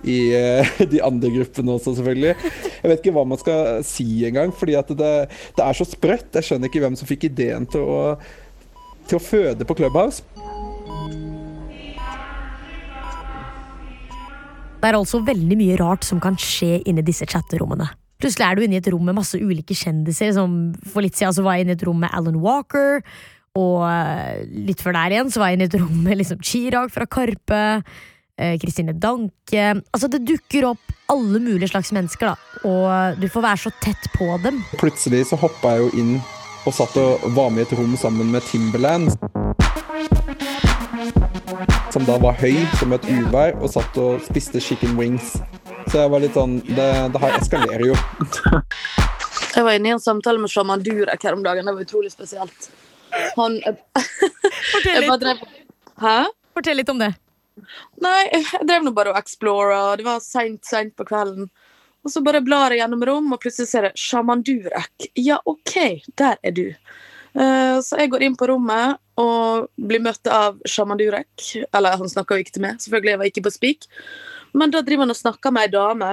i 0.03 0.19
eh, 0.35 0.73
de 0.93 1.03
andre 1.05 1.31
gruppene 1.37 1.77
også, 1.77 1.97
selvfølgelig. 1.99 2.35
Jeg 2.83 2.91
vet 2.91 3.03
ikke 3.03 3.15
hva 3.17 3.27
man 3.29 3.41
skal 3.41 3.83
si 3.87 4.07
engang, 4.29 4.55
fordi 4.57 4.77
at 4.79 4.91
det, 4.99 5.13
det 5.59 5.65
er 5.67 5.79
så 5.79 5.87
sprøtt. 5.89 6.31
Jeg 6.35 6.49
skjønner 6.49 6.71
ikke 6.71 6.83
hvem 6.85 6.99
som 6.99 7.11
fikk 7.11 7.29
ideen 7.31 7.69
til 7.71 7.87
å, 7.87 8.01
til 9.11 9.19
å 9.21 9.23
føde 9.23 9.69
på 9.69 9.79
Clubhouse. 9.79 10.25
Det 14.83 14.91
er 14.91 14.99
altså 14.99 15.21
veldig 15.23 15.57
mye 15.61 15.75
rart 15.79 16.03
som 16.03 16.19
kan 16.23 16.35
skje 16.41 16.81
inni 16.91 17.05
disse 17.07 17.27
chatterommene. 17.31 17.87
Plutselig 18.23 18.47
er 18.47 18.59
du 18.59 18.65
inne 18.65 18.79
i 18.79 18.81
et 18.81 18.89
rom 18.91 19.05
med 19.07 19.15
masse 19.15 19.39
ulike 19.39 19.77
kjendiser. 19.79 20.33
Som 20.35 20.73
for 20.91 21.07
litt 21.07 21.19
siden 21.19 21.35
så 21.35 21.45
var 21.47 21.59
jeg 21.59 21.67
inne 21.67 21.77
i 21.77 21.79
et 21.79 21.85
rom 21.87 22.03
med 22.03 22.11
Alan 22.15 22.41
Walker. 22.43 22.99
Og 23.59 23.83
eh, 23.87 24.43
litt 24.71 24.83
før 24.83 24.97
der 24.97 25.15
igjen 25.15 25.31
så 25.31 25.43
var 25.43 25.51
jeg 25.51 25.59
inne 25.59 25.69
i 25.69 25.71
et 25.71 25.79
rom 25.79 26.03
med 26.07 26.19
liksom 26.19 26.43
Chirag 26.43 26.91
fra 26.95 27.07
Karpe. 27.07 27.63
Eh, 28.39 28.59
Kristine 28.63 28.93
Danke. 28.93 29.65
Altså 29.93 30.09
Det 30.09 30.23
dukker 30.29 30.69
opp 30.73 30.93
alle 31.13 31.41
mulige 31.43 31.69
slags 31.69 31.93
mennesker, 31.93 32.33
da. 32.33 32.37
Og 32.69 33.19
du 33.21 33.27
får 33.29 33.43
være 33.45 33.61
så 33.67 33.73
tett 33.83 34.07
på 34.17 34.29
dem. 34.45 34.63
Plutselig 34.81 35.27
så 35.29 35.37
hoppa 35.41 35.75
jeg 35.77 35.85
jo 35.87 35.91
inn 36.01 36.15
og 36.65 36.73
satt 36.77 36.95
og 37.03 37.25
var 37.35 37.51
med 37.51 37.65
i 37.65 37.67
et 37.67 37.79
rom 37.79 37.97
sammen 37.99 38.31
med 38.33 38.45
Timberland. 38.47 39.11
Som 41.93 42.07
da 42.09 42.17
var 42.23 42.39
høy 42.41 42.55
som 42.81 42.95
et 42.97 43.05
uvær 43.11 43.59
og 43.61 43.69
satt 43.75 43.99
og 44.01 44.23
spiste 44.25 44.63
chicken 44.65 44.95
wings. 44.97 45.35
Så 45.91 45.99
jeg 46.01 46.13
var 46.13 46.23
litt 46.23 46.37
sånn 46.39 46.61
Det, 46.65 46.87
det 47.13 47.21
her 47.21 47.35
eskalerer 47.41 47.85
jo. 47.91 47.97
Jeg 49.53 49.67
var 49.67 49.75
inne 49.77 49.91
i 49.91 49.93
en 49.93 50.01
samtale 50.01 50.41
med 50.41 50.49
Shaman 50.49 50.81
Durek 50.87 51.27
her 51.27 51.37
om 51.37 51.43
dagen. 51.45 51.67
Det 51.69 51.75
var 51.77 51.85
utrolig 51.85 52.13
spesielt. 52.15 52.71
Han 53.37 53.59
Fortell 54.73 55.03
litt, 55.05 55.21
drev 55.21 55.43
Hæ? 56.01 56.15
fortell 56.57 56.81
litt 56.81 56.89
om 56.89 57.03
det. 57.03 57.11
Nei, 58.03 58.23
jeg 58.33 58.67
drev 58.69 58.87
nå 58.87 58.93
bare 58.97 59.13
og 59.13 59.21
explora. 59.21 59.85
Det 59.99 60.07
var 60.07 60.23
seint, 60.25 60.63
seint 60.67 60.95
på 60.99 61.07
kvelden. 61.09 61.51
Og 62.03 62.11
så 62.11 62.23
bare 62.25 62.43
blar 62.43 62.75
jeg 62.75 62.83
gjennom 62.83 63.05
rom, 63.07 63.31
og 63.35 63.41
plutselig 63.43 63.71
ser 63.71 63.87
jeg 63.89 64.01
Shaman 64.01 64.43
Durek. 64.47 65.09
Ja, 65.19 65.39
OK, 65.47 66.03
der 66.19 66.41
er 66.43 66.55
du. 66.57 66.67
Uh, 67.33 67.79
så 67.81 68.01
jeg 68.01 68.11
går 68.13 68.27
inn 68.27 68.35
på 68.37 68.49
rommet 68.51 68.99
og 69.21 69.71
blir 69.81 70.03
møtt 70.05 70.27
av 70.29 70.59
Shaman 70.69 70.99
Durek. 71.01 71.47
Eller 71.71 72.01
han 72.01 72.11
snakka 72.11 72.37
jo 72.37 72.45
ikke 72.45 72.57
til 72.59 72.67
meg, 72.67 72.83
selvfølgelig, 72.83 73.15
jeg 73.15 73.23
var 73.23 73.31
ikke 73.31 73.47
på 73.47 73.55
Spik. 73.55 73.89
Men 74.59 74.75
da 74.75 74.83
driver 74.85 75.07
han 75.07 75.15
og 75.15 75.21
snakker 75.21 75.55
med 75.55 75.69
ei 75.69 75.73
dame, 75.73 76.11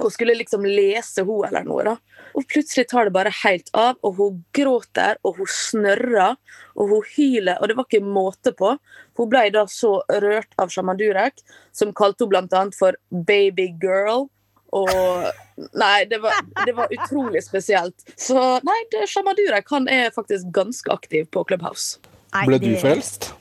og 0.00 0.12
skulle 0.14 0.36
liksom 0.38 0.66
lese 0.66 1.24
hun 1.26 1.46
eller 1.48 1.66
noe. 1.66 1.84
da. 1.86 2.22
Og 2.38 2.46
plutselig 2.50 2.88
tar 2.90 3.08
det 3.08 3.14
bare 3.16 3.32
helt 3.42 3.70
av, 3.72 3.98
og 4.06 4.18
hun 4.20 4.40
gråter, 4.54 5.18
og 5.26 5.40
hun 5.40 5.50
snørrer, 5.50 6.38
og 6.78 6.94
hun 6.94 7.06
hyler, 7.16 7.58
og 7.58 7.68
det 7.68 7.78
var 7.78 7.88
ikke 7.88 8.04
måte 8.04 8.54
på. 8.56 8.74
Hun 9.18 9.30
ble 9.32 9.48
da 9.54 9.66
så 9.70 9.98
rørt 10.08 10.52
av 10.60 10.72
Shaman 10.72 11.00
Durek, 11.00 11.42
som 11.72 11.94
kalte 11.96 12.24
henne 12.24 12.34
blant 12.34 12.56
annet 12.56 12.78
for 12.78 12.98
baby 13.10 13.70
girl. 13.82 14.28
Og 14.76 15.28
Nei, 15.74 16.04
det 16.06 16.20
var, 16.22 16.36
det 16.66 16.72
var 16.76 16.92
utrolig 16.92 17.42
spesielt. 17.42 18.04
Så 18.14 18.38
nei, 18.62 18.76
det, 18.92 19.08
Shaman 19.10 19.34
Durek 19.38 19.72
han 19.74 19.88
er 19.90 20.12
faktisk 20.14 20.52
ganske 20.54 20.92
aktiv 20.92 21.26
på 21.34 21.42
Clubhouse. 21.48 21.98
Ble 22.46 22.60
du 22.62 22.70
frelst? 22.78 23.32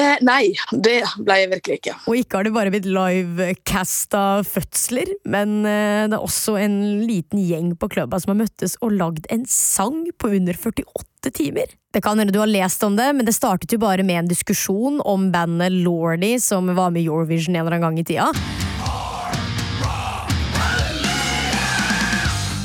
Eh, 0.00 0.16
nei, 0.26 0.52
det 0.72 1.00
ble 1.18 1.38
jeg 1.40 1.50
virkelig 1.52 1.78
ikke. 1.80 1.94
Og 2.10 2.18
ikke 2.18 2.38
har 2.38 2.46
det 2.46 2.54
bare 2.56 2.72
blitt 2.74 2.88
livecasta 2.88 4.24
fødsler, 4.48 5.14
men 5.30 5.60
eh, 5.68 6.04
det 6.10 6.18
er 6.18 6.26
også 6.26 6.58
en 6.60 6.78
liten 7.06 7.42
gjeng 7.42 7.72
på 7.78 7.90
klubba 7.94 8.20
som 8.22 8.34
har 8.34 8.42
møttes 8.44 8.76
og 8.82 8.96
lagd 8.98 9.30
en 9.34 9.46
sang 9.50 10.04
på 10.18 10.34
under 10.38 10.58
48 10.58 11.34
timer. 11.34 11.72
Det 11.94 12.02
kan 12.04 12.18
hende 12.18 12.34
du 12.34 12.40
har 12.42 12.50
lest 12.50 12.82
om 12.84 12.98
det, 12.98 13.12
men 13.14 13.26
det 13.26 13.36
startet 13.36 13.72
jo 13.72 13.78
bare 13.82 14.04
med 14.06 14.24
en 14.24 14.32
diskusjon 14.32 14.98
om 15.06 15.30
bandet 15.34 15.72
Lordy 15.84 16.34
som 16.42 16.72
var 16.74 16.90
med 16.90 17.04
i 17.04 17.08
Eurovision 17.08 17.54
en 17.54 17.62
eller 17.62 17.78
annen 17.78 17.88
gang 17.88 18.02
i 18.02 18.08
tida. 18.10 18.53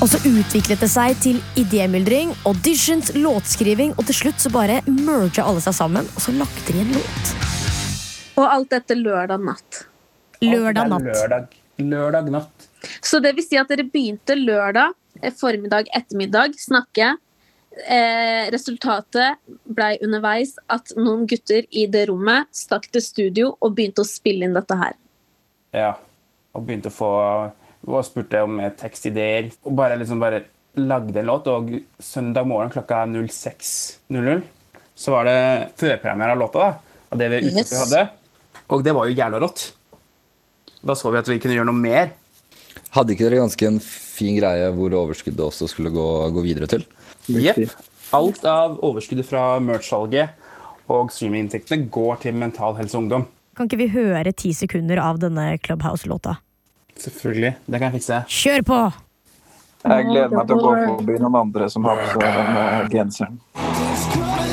Og 0.00 0.08
så 0.08 0.16
utviklet 0.24 0.80
det 0.80 0.88
seg 0.88 1.18
til 1.20 1.40
idémyldring, 1.60 2.30
auditions, 2.48 3.10
låtskriving, 3.20 3.90
og 4.00 4.06
til 4.08 4.16
slutt 4.16 4.40
så 4.40 4.48
bare 4.54 4.78
merga 4.88 5.44
alle 5.44 5.60
seg 5.60 5.76
sammen, 5.76 6.08
og 6.16 6.24
så 6.24 6.32
lagde 6.32 6.72
de 6.72 6.80
en 6.80 6.94
låt. 6.94 7.32
Og 8.40 8.46
alt 8.46 8.70
dette 8.72 8.96
lørdag 8.96 9.44
natt. 9.44 9.82
Lørdag 10.40 10.88
natt. 10.88 11.04
Lørdag, 11.04 11.58
lørdag 11.84 12.32
natt. 12.32 12.66
Så 13.04 13.20
det 13.20 13.34
vil 13.36 13.44
si 13.44 13.60
at 13.60 13.68
dere 13.68 13.84
begynte 13.84 14.38
lørdag 14.40 14.96
eh, 15.20 15.36
formiddag, 15.36 15.92
ettermiddag, 15.92 16.56
snakke. 16.56 17.12
Eh, 17.84 18.48
resultatet 18.56 19.36
blei 19.68 19.98
underveis 20.00 20.56
at 20.72 20.96
noen 20.96 21.28
gutter 21.28 21.68
i 21.76 21.84
det 21.92 22.08
rommet 22.08 22.48
stakk 22.56 22.88
til 22.88 23.04
studio 23.04 23.52
og 23.60 23.76
begynte 23.76 24.00
å 24.00 24.08
spille 24.08 24.48
inn 24.48 24.56
dette 24.56 24.80
her. 24.80 24.96
Ja. 25.76 25.98
Og 26.56 26.64
begynte 26.64 26.88
å 26.88 26.96
få 26.96 27.16
Og 27.88 28.04
spurte 28.04 28.42
om 28.44 28.58
eh, 28.60 28.72
tekstideer. 28.76 29.50
Og 29.64 29.72
bare 29.78 29.96
liksom 30.00 30.20
bare 30.20 30.42
lagde 30.76 31.16
en 31.22 31.26
låt. 31.30 31.46
Og 31.48 31.70
søndag 32.02 32.46
morgen 32.46 32.70
klokka 32.74 33.04
06.00 33.08 34.42
så 35.00 35.12
var 35.14 35.24
det 35.24 35.36
førpremiere 35.80 36.34
av 36.34 36.38
låta. 36.42 36.58
da, 36.58 36.72
Av 37.10 37.18
det 37.18 37.28
vi 37.32 37.36
Yes. 37.46 37.56
yes. 37.72 37.72
hadde. 37.80 38.02
Og 38.70 38.82
det 38.84 38.92
var 38.94 39.08
jo 39.08 39.14
jævla 39.16 39.40
rått. 39.40 39.72
Da 40.84 40.94
så 40.94 41.10
vi 41.12 41.18
at 41.18 41.28
vi 41.28 41.38
kunne 41.40 41.56
gjøre 41.56 41.66
noe 41.70 41.80
mer. 41.80 42.10
Hadde 42.92 43.14
ikke 43.14 43.24
dere 43.30 43.40
ganske 43.40 43.66
en 43.66 43.80
fin 43.80 44.36
greie 44.36 44.68
hvor 44.76 44.92
overskuddet 44.92 45.40
også 45.40 45.68
skulle 45.72 45.90
gå, 45.94 46.04
gå 46.36 46.42
videre 46.44 46.68
til? 46.68 46.84
Jepp. 47.30 47.72
Alt 48.12 48.44
av 48.44 48.76
overskuddet 48.84 49.26
fra 49.28 49.58
merch-salget 49.62 50.36
og 50.90 51.10
streaminginntektene 51.14 51.88
går 51.94 52.20
til 52.24 52.34
Mental 52.34 52.74
Helse 52.76 52.96
og 52.96 53.04
Ungdom. 53.04 53.26
Kan 53.56 53.68
ikke 53.70 53.78
vi 53.80 53.88
høre 53.94 54.32
ti 54.34 54.52
sekunder 54.56 54.98
av 55.02 55.20
denne 55.22 55.52
Clubhouse-låta? 55.62 56.36
Selvfølgelig. 57.00 57.54
Det 57.66 57.78
kan 57.78 57.88
jeg 57.88 58.00
fikse. 58.00 58.22
Kjør 58.28 58.66
på! 58.68 58.80
Jeg 59.80 60.04
gleder 60.10 60.32
meg 60.34 60.48
til 60.48 60.58
å 60.58 60.60
gå 60.60 60.72
forbi 60.84 61.14
noen 61.22 61.36
andre 61.40 61.68
som 61.72 61.86
har 61.88 61.96
på 62.02 62.08
seg 62.12 62.20
den 62.36 62.58
eh, 62.60 62.88
genseren. 62.92 63.40
Er. 63.50 64.50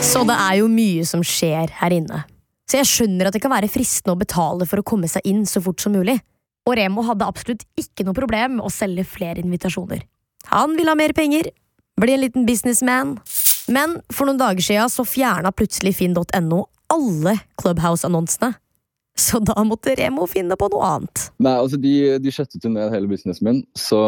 Så 0.00 0.24
det 0.26 0.34
er 0.34 0.54
jo 0.58 0.66
mye 0.72 1.04
som 1.06 1.20
skjer 1.24 1.70
her 1.82 1.94
inne. 1.94 2.24
Så 2.70 2.80
jeg 2.80 2.88
skjønner 2.88 3.28
at 3.28 3.36
det 3.36 3.42
kan 3.44 3.52
være 3.52 3.68
fristende 3.70 4.14
å 4.16 4.20
betale 4.20 4.66
for 4.68 4.80
å 4.80 4.86
komme 4.86 5.08
seg 5.10 5.26
inn 5.28 5.44
så 5.48 5.60
fort 5.62 5.82
som 5.82 5.92
mulig. 5.94 6.16
Og 6.68 6.76
Remo 6.78 7.04
hadde 7.06 7.28
absolutt 7.28 7.66
ikke 7.78 8.06
noe 8.06 8.16
problem 8.16 8.56
med 8.58 8.66
å 8.66 8.72
selge 8.72 9.04
flere 9.08 9.42
invitasjoner. 9.42 10.02
Han 10.48 10.76
vil 10.78 10.88
ha 10.88 10.96
mer 10.98 11.12
penger, 11.16 11.50
bli 12.00 12.16
en 12.16 12.24
liten 12.24 12.46
businessman. 12.48 13.18
Men 13.70 14.00
for 14.12 14.26
noen 14.26 14.40
dager 14.40 14.64
siden 14.64 14.90
så 14.90 15.06
fjerna 15.06 15.52
plutselig 15.54 15.94
finn.no 16.00 16.64
alle 16.90 17.36
Clubhouse-annonsene. 17.60 18.54
Så 19.20 19.40
da 19.44 19.56
måtte 19.66 19.92
Remo 19.98 20.24
finne 20.30 20.56
på 20.56 20.68
noe 20.72 20.86
annet. 20.86 21.26
Nei, 21.42 21.52
altså 21.58 21.76
de, 21.82 21.92
de 22.22 22.32
skjøttet 22.32 22.64
jo 22.64 22.70
ned 22.72 22.92
hele 22.94 23.10
businessen 23.10 23.46
min, 23.46 23.60
så, 23.76 23.98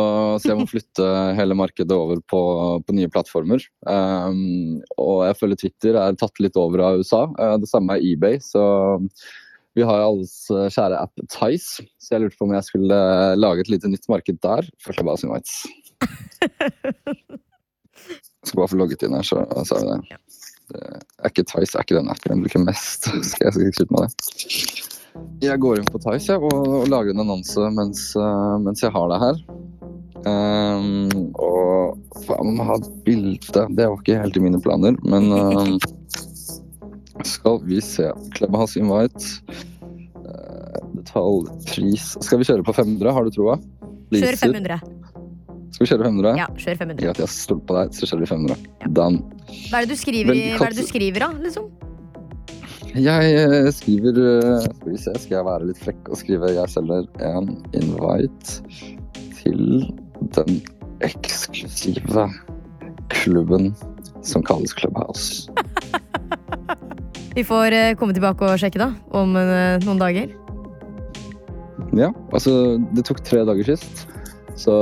så 0.41 0.53
jeg 0.53 0.61
må 0.63 0.67
flytte 0.71 1.09
hele 1.39 1.57
markedet 1.59 1.97
over 1.97 2.23
på, 2.33 2.41
på 2.87 2.97
nye 2.97 3.11
plattformer. 3.13 3.65
Um, 3.85 4.81
og 4.97 5.27
jeg 5.29 5.39
føler 5.41 5.61
Twitter 5.61 5.99
er 6.01 6.19
tatt 6.19 6.41
litt 6.43 6.57
over 6.61 6.85
av 6.87 7.03
USA. 7.03 7.27
Uh, 7.37 7.57
det 7.61 7.69
samme 7.71 7.99
er 7.99 8.07
eBay. 8.13 8.41
Så 8.43 8.63
vi 9.77 9.85
har 9.89 10.01
jo 10.01 10.09
alles 10.09 10.35
kjære 10.49 11.01
app 11.01 11.23
Tice, 11.33 11.85
så 12.01 12.15
jeg 12.15 12.25
lurte 12.25 12.39
på 12.39 12.49
om 12.49 12.57
jeg 12.57 12.69
skulle 12.69 12.99
lage 13.41 13.65
et 13.65 13.71
lite 13.73 13.89
nytt 13.89 14.09
marked 14.13 14.41
der 14.45 14.69
for 14.85 14.97
og 15.01 15.25
Invites. 15.25 15.63
Jeg 15.65 15.82
skal 18.47 18.59
bare 18.59 18.69
få 18.69 18.77
logget 18.77 19.03
inn 19.07 19.15
her, 19.17 19.23
så 19.27 19.65
sa 19.67 19.79
vi 19.81 19.87
det. 19.89 19.99
det 20.73 20.83
er 21.23 21.29
ikke 21.33 21.49
Tice 21.49 21.79
er 21.79 21.83
ikke 21.87 21.99
den 21.99 22.13
appen 22.13 22.35
jeg 22.35 22.43
bruker 22.45 22.67
mest. 22.67 23.01
Skal 23.31 23.49
jeg 23.49 23.69
ikke 23.69 23.79
slutte 23.81 23.97
med 23.97 24.03
det? 24.05 24.13
Jeg 25.45 25.61
går 25.61 25.81
inn 25.81 25.93
på 25.93 26.01
Tice 26.03 26.35
og, 26.39 26.53
og, 26.53 26.89
lager 26.89 27.11
en 27.13 27.25
annonse 27.25 27.61
mens, 27.77 28.01
uh, 28.17 28.57
mens 28.63 28.85
jeg 28.85 28.95
har 28.95 29.07
det 29.13 29.21
her. 29.23 29.37
Um, 30.23 31.11
og 31.35 31.99
faen, 32.27 32.61
ha 32.63 32.77
bilde. 33.07 33.53
Det 33.53 33.89
var 33.89 33.99
ikke 33.99 34.23
helt 34.23 34.39
i 34.39 34.45
mine 34.45 34.61
planer, 34.63 34.95
men 35.03 35.23
um, 35.35 35.79
skal 37.27 37.57
vi 37.67 37.81
se. 37.85 38.07
Clubhouse 38.37 38.81
Invite. 38.81 39.23
Uh, 40.23 40.79
detaljpris 40.97 42.07
Skal 42.23 42.39
vi 42.41 42.49
kjøre 42.49 42.67
på 42.67 42.75
500, 42.77 43.13
har 43.13 43.23
du 43.27 43.31
troa? 43.35 43.55
Kjør 44.13 44.37
500. 44.47 45.02
Skal 45.83 45.99
vi 45.99 46.05
kjøre 46.05 46.11
500? 46.13 46.37
Ja, 46.39 46.45
kjør 46.55 46.77
500. 46.79 46.99
Greit, 47.03 47.19
jeg 47.19 47.31
stoler 47.33 47.63
på 47.67 47.75
deg, 47.75 47.95
så 47.97 48.07
kjører 48.07 48.21
vi 48.23 48.27
500. 48.31 48.67
Ja. 48.85 48.91
Done. 48.95 49.39
Hva 49.51 49.81
er 49.81 49.87
det 49.89 49.97
du 49.97 49.99
skriver, 49.99 50.29
hva 50.31 50.67
er 50.69 50.75
det 50.77 50.79
du 50.79 50.87
skriver 50.87 51.25
da, 51.25 51.29
liksom? 51.43 51.65
Jeg 52.93 53.33
eh, 53.41 53.67
skriver 53.73 54.21
eh, 54.21 54.67
Skal 54.67 54.93
vi 54.93 55.01
se, 55.01 55.15
skal 55.25 55.35
jeg 55.39 55.47
være 55.49 55.67
litt 55.71 55.81
frekk 55.81 56.11
og 56.13 56.21
skrive 56.21 56.53
jeg 56.53 56.71
selger 56.71 57.09
en 57.25 57.49
invite 57.75 58.61
til 59.41 59.89
den 60.37 60.61
eksklusive 61.03 62.29
klubben 63.11 63.73
som 64.23 64.47
kalles 64.47 64.77
Clubhouse. 64.79 65.51
Vi 67.35 67.43
får 67.49 67.75
eh, 67.75 67.91
komme 67.99 68.15
tilbake 68.15 68.47
og 68.47 68.61
sjekke, 68.61 68.79
da. 68.79 68.93
Om 69.11 69.35
noen 69.35 69.99
dager. 69.99 70.31
Ja, 71.97 72.13
altså 72.31 72.79
Det 72.95 73.09
tok 73.09 73.25
tre 73.27 73.43
dager 73.49 73.75
sist. 73.75 74.07
Så 74.59 74.73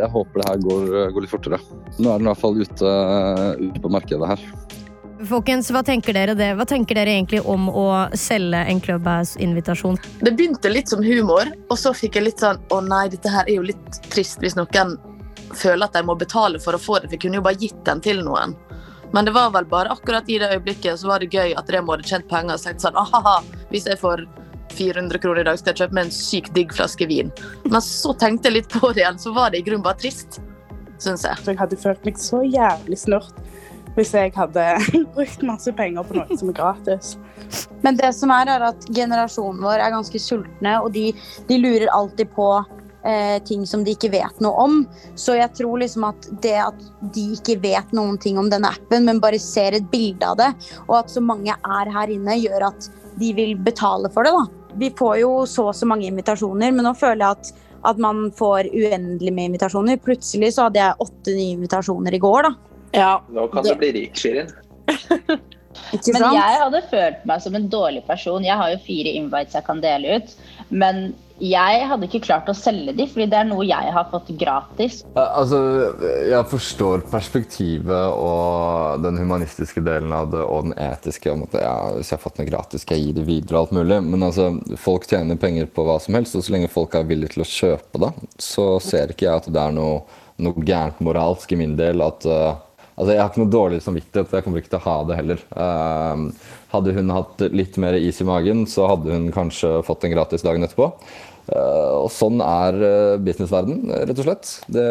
jeg 0.00 0.10
håper 0.10 0.40
det 0.40 0.48
her 0.50 0.62
går, 0.64 0.86
går 1.14 1.24
litt 1.24 1.32
fortere. 1.32 1.60
Nå 1.98 2.10
er 2.10 2.18
den 2.18 2.26
i 2.26 2.30
hvert 2.32 2.42
fall 2.42 2.58
ute, 2.58 2.94
ute 3.60 3.82
på 3.82 3.92
markedet 3.92 4.30
her. 4.34 4.46
Folkens, 5.24 5.70
hva 5.72 5.80
tenker 5.86 6.12
dere 6.16 6.34
det? 6.36 6.50
Hva 6.58 6.66
tenker 6.68 6.98
dere 6.98 7.14
egentlig 7.14 7.40
om 7.48 7.68
å 7.70 7.86
selge 8.18 8.60
en 8.68 8.80
Clubhouse-invitasjon? 8.82 9.96
Det 10.20 10.34
begynte 10.34 10.72
litt 10.72 10.90
som 10.90 11.04
humor, 11.04 11.48
og 11.70 11.78
så 11.80 11.94
fikk 11.96 12.18
jeg 12.18 12.26
litt 12.26 12.42
sånn 12.42 12.60
å 12.74 12.80
nei, 12.84 13.06
dette 13.12 13.30
her 13.32 13.46
er 13.48 13.60
jo 13.60 13.66
litt 13.70 14.00
trist 14.12 14.42
hvis 14.42 14.58
noen 14.58 14.96
føler 15.54 15.86
at 15.86 15.94
de 15.94 16.02
må 16.04 16.16
betale 16.18 16.58
for 16.60 16.76
å 16.76 16.82
få 16.82 16.98
det, 16.98 17.12
Vi 17.14 17.20
kunne 17.22 17.38
jo 17.38 17.46
bare 17.46 17.60
gitt 17.60 17.78
den 17.86 18.02
til 18.02 18.24
noen. 18.26 18.56
Men 19.14 19.24
det 19.24 19.34
var 19.36 19.52
vel 19.54 19.64
bare 19.70 19.92
akkurat 19.94 20.28
i 20.28 20.40
det 20.42 20.50
øyeblikket 20.50 20.98
så 20.98 21.08
var 21.12 21.22
det 21.22 21.30
gøy 21.30 21.54
at 21.54 21.70
Remo 21.70 21.94
hadde 21.94 22.08
tjent 22.08 22.26
penger 22.28 22.56
og 22.56 22.60
sagt 22.60 22.82
sånn 22.82 22.96
aha, 22.98 23.36
hvis 23.70 23.86
jeg 23.86 24.00
får 24.00 24.26
400 24.78 25.22
kroner 25.22 25.42
i 25.42 25.48
dag, 25.48 25.60
skal 25.60 25.72
jeg 25.72 25.84
kjøpe 25.84 25.98
meg 25.98 26.08
en 26.08 26.16
sykt 26.16 26.54
digg 26.56 26.74
flaske 26.74 27.08
vin. 27.10 27.32
Men 27.66 27.80
så 27.84 28.14
tenkte 28.20 28.50
jeg 28.50 28.60
litt 28.60 28.72
på 28.72 28.92
det 28.92 29.04
igjen, 29.04 29.20
så 29.20 29.34
var 29.36 29.54
det 29.54 29.62
i 29.62 29.66
grunnen 29.66 29.84
bare 29.84 30.00
trist, 30.02 30.40
syns 31.02 31.26
jeg. 31.26 31.42
Jeg 31.46 31.60
hadde 31.60 31.80
følt 31.80 32.06
meg 32.06 32.20
så 32.20 32.42
jævlig 32.46 33.00
snurt 33.06 33.44
hvis 33.94 34.14
jeg 34.14 34.32
hadde 34.34 34.62
brukt 35.14 35.42
masse 35.46 35.70
penger 35.78 36.06
på 36.06 36.16
noe 36.18 36.38
som 36.38 36.50
er 36.50 36.56
gratis. 36.58 37.14
Men 37.84 37.98
det 38.00 38.10
som 38.16 38.32
er, 38.34 38.50
er 38.50 38.70
at 38.72 38.88
generasjonen 38.90 39.62
vår 39.62 39.82
er 39.82 39.94
ganske 39.94 40.20
sultne, 40.22 40.78
og 40.82 40.90
de, 40.96 41.10
de 41.48 41.60
lurer 41.60 41.86
alltid 41.94 42.32
på 42.34 42.48
eh, 43.04 43.36
ting 43.46 43.66
som 43.68 43.84
de 43.84 43.94
ikke 43.94 44.10
vet 44.14 44.42
noe 44.44 44.66
om. 44.66 44.80
Så 45.20 45.36
jeg 45.38 45.52
tror 45.58 45.78
liksom 45.82 46.08
at 46.08 46.28
det 46.42 46.56
at 46.64 46.82
de 47.14 47.28
ikke 47.36 47.58
vet 47.62 47.94
noen 47.96 48.18
ting 48.20 48.40
om 48.40 48.50
denne 48.52 48.72
appen, 48.74 49.06
men 49.06 49.22
bare 49.22 49.40
ser 49.42 49.76
et 49.78 49.88
bilde 49.92 50.26
av 50.26 50.40
det, 50.40 50.50
og 50.88 50.98
at 51.04 51.14
så 51.14 51.22
mange 51.22 51.54
er 51.54 51.94
her 51.98 52.14
inne, 52.16 52.38
gjør 52.40 52.70
at 52.72 52.90
de 53.20 53.30
vil 53.36 53.54
betale 53.62 54.10
for 54.10 54.26
det. 54.26 54.34
da. 54.34 54.63
Vi 54.78 54.90
får 54.98 55.18
jo 55.22 55.30
så 55.48 55.68
og 55.70 55.76
så 55.76 55.88
mange 55.88 56.08
invitasjoner, 56.10 56.74
men 56.74 56.86
nå 56.86 56.94
føler 56.98 57.24
jeg 57.24 57.38
at, 57.38 57.64
at 57.92 58.00
man 58.02 58.26
får 58.34 58.70
uendelig 58.72 59.32
med 59.34 59.50
invitasjoner. 59.52 60.00
Plutselig 60.02 60.54
så 60.56 60.68
hadde 60.68 60.82
jeg 60.82 61.04
åtte 61.06 61.34
nye 61.36 61.56
invitasjoner 61.58 62.16
i 62.16 62.22
går, 62.22 62.48
da. 62.48 62.54
Ja, 62.94 63.12
Nå 63.34 63.48
kan 63.50 63.66
det... 63.66 63.74
du 63.74 63.82
bli 63.82 63.90
rik, 63.96 64.18
Shirin. 64.18 64.50
men 66.14 66.26
jeg 66.36 66.58
hadde 66.60 66.82
følt 66.90 67.24
meg 67.26 67.42
som 67.42 67.56
en 67.58 67.68
dårlig 67.70 68.04
person. 68.06 68.44
Jeg 68.46 68.58
har 68.60 68.70
jo 68.74 68.82
fire 68.86 69.14
invites 69.18 69.56
jeg 69.58 69.66
kan 69.66 69.82
dele 69.82 70.18
ut. 70.18 70.34
Men 70.70 71.08
jeg 71.42 71.86
hadde 71.90 72.06
ikke 72.06 72.20
klart 72.22 72.48
å 72.50 72.54
selge 72.54 72.92
de, 72.94 73.06
fordi 73.10 73.26
det 73.32 73.38
er 73.40 73.48
noe 73.48 73.64
jeg 73.66 73.92
har 73.94 74.06
fått 74.12 74.30
gratis. 74.38 75.00
Altså, 75.18 75.58
Jeg 76.30 76.46
forstår 76.50 77.02
perspektivet 77.10 78.14
og 78.14 79.02
den 79.02 79.18
humanistiske 79.18 79.82
delen 79.84 80.14
av 80.14 80.30
det, 80.30 80.42
og 80.44 80.68
den 80.68 80.76
etiske. 80.78 81.32
at 81.32 81.56
ja, 81.58 81.74
Hvis 81.96 82.12
jeg 82.12 82.18
har 82.18 82.22
fått 82.22 82.38
noe 82.38 82.50
gratis, 82.50 82.82
skal 82.82 82.98
jeg 82.98 83.06
gi 83.06 83.16
det 83.18 83.26
videre 83.26 83.58
og 83.58 83.62
alt 83.64 83.78
mulig. 83.80 84.02
Men 84.02 84.22
altså, 84.22 84.50
folk 84.78 85.08
tjener 85.10 85.36
penger 85.36 85.66
på 85.66 85.84
hva 85.84 85.98
som 86.00 86.14
helst, 86.14 86.36
og 86.36 86.44
så 86.44 86.54
lenge 86.54 86.70
folk 86.70 86.94
er 86.94 87.08
villige 87.08 87.34
til 87.34 87.42
å 87.42 87.50
kjøpe 87.50 88.04
det, 88.06 88.12
så 88.38 88.68
ser 88.80 89.10
ikke 89.10 89.26
jeg 89.26 89.42
at 89.42 89.50
det 89.50 89.60
er 89.60 89.74
noe, 89.74 90.04
noe 90.38 90.62
gærent 90.62 91.02
moralsk 91.02 91.50
i 91.52 91.58
min 91.58 91.74
del 91.78 92.02
at 92.04 92.26
uh, 92.30 92.54
Altså, 92.94 93.10
jeg 93.10 93.18
har 93.20 93.30
ikke 93.32 93.42
noe 93.42 93.50
dårlig 93.50 93.80
samvittighet, 93.82 94.34
jeg 94.36 94.44
kommer 94.46 94.62
ikke 94.62 94.70
til 94.70 94.78
å 94.78 94.86
ha 94.86 94.96
det 95.08 95.18
heller. 95.18 95.40
Uh, 95.50 96.50
hadde 96.70 96.94
hun 96.94 97.10
hatt 97.10 97.42
litt 97.50 97.78
mer 97.82 97.96
is 97.98 98.20
i 98.22 98.26
magen, 98.28 98.68
så 98.70 98.86
hadde 98.92 99.10
hun 99.10 99.32
kanskje 99.34 99.80
fått 99.86 100.06
en 100.06 100.14
gratis 100.14 100.46
dagen 100.46 100.62
etterpå. 100.66 100.92
Uh, 101.44 102.04
og 102.04 102.12
sånn 102.14 102.38
er 102.40 102.78
uh, 102.78 103.16
businessverden, 103.20 103.82
rett 104.06 104.22
og 104.22 104.28
slett. 104.28 104.52
Det, 104.70 104.86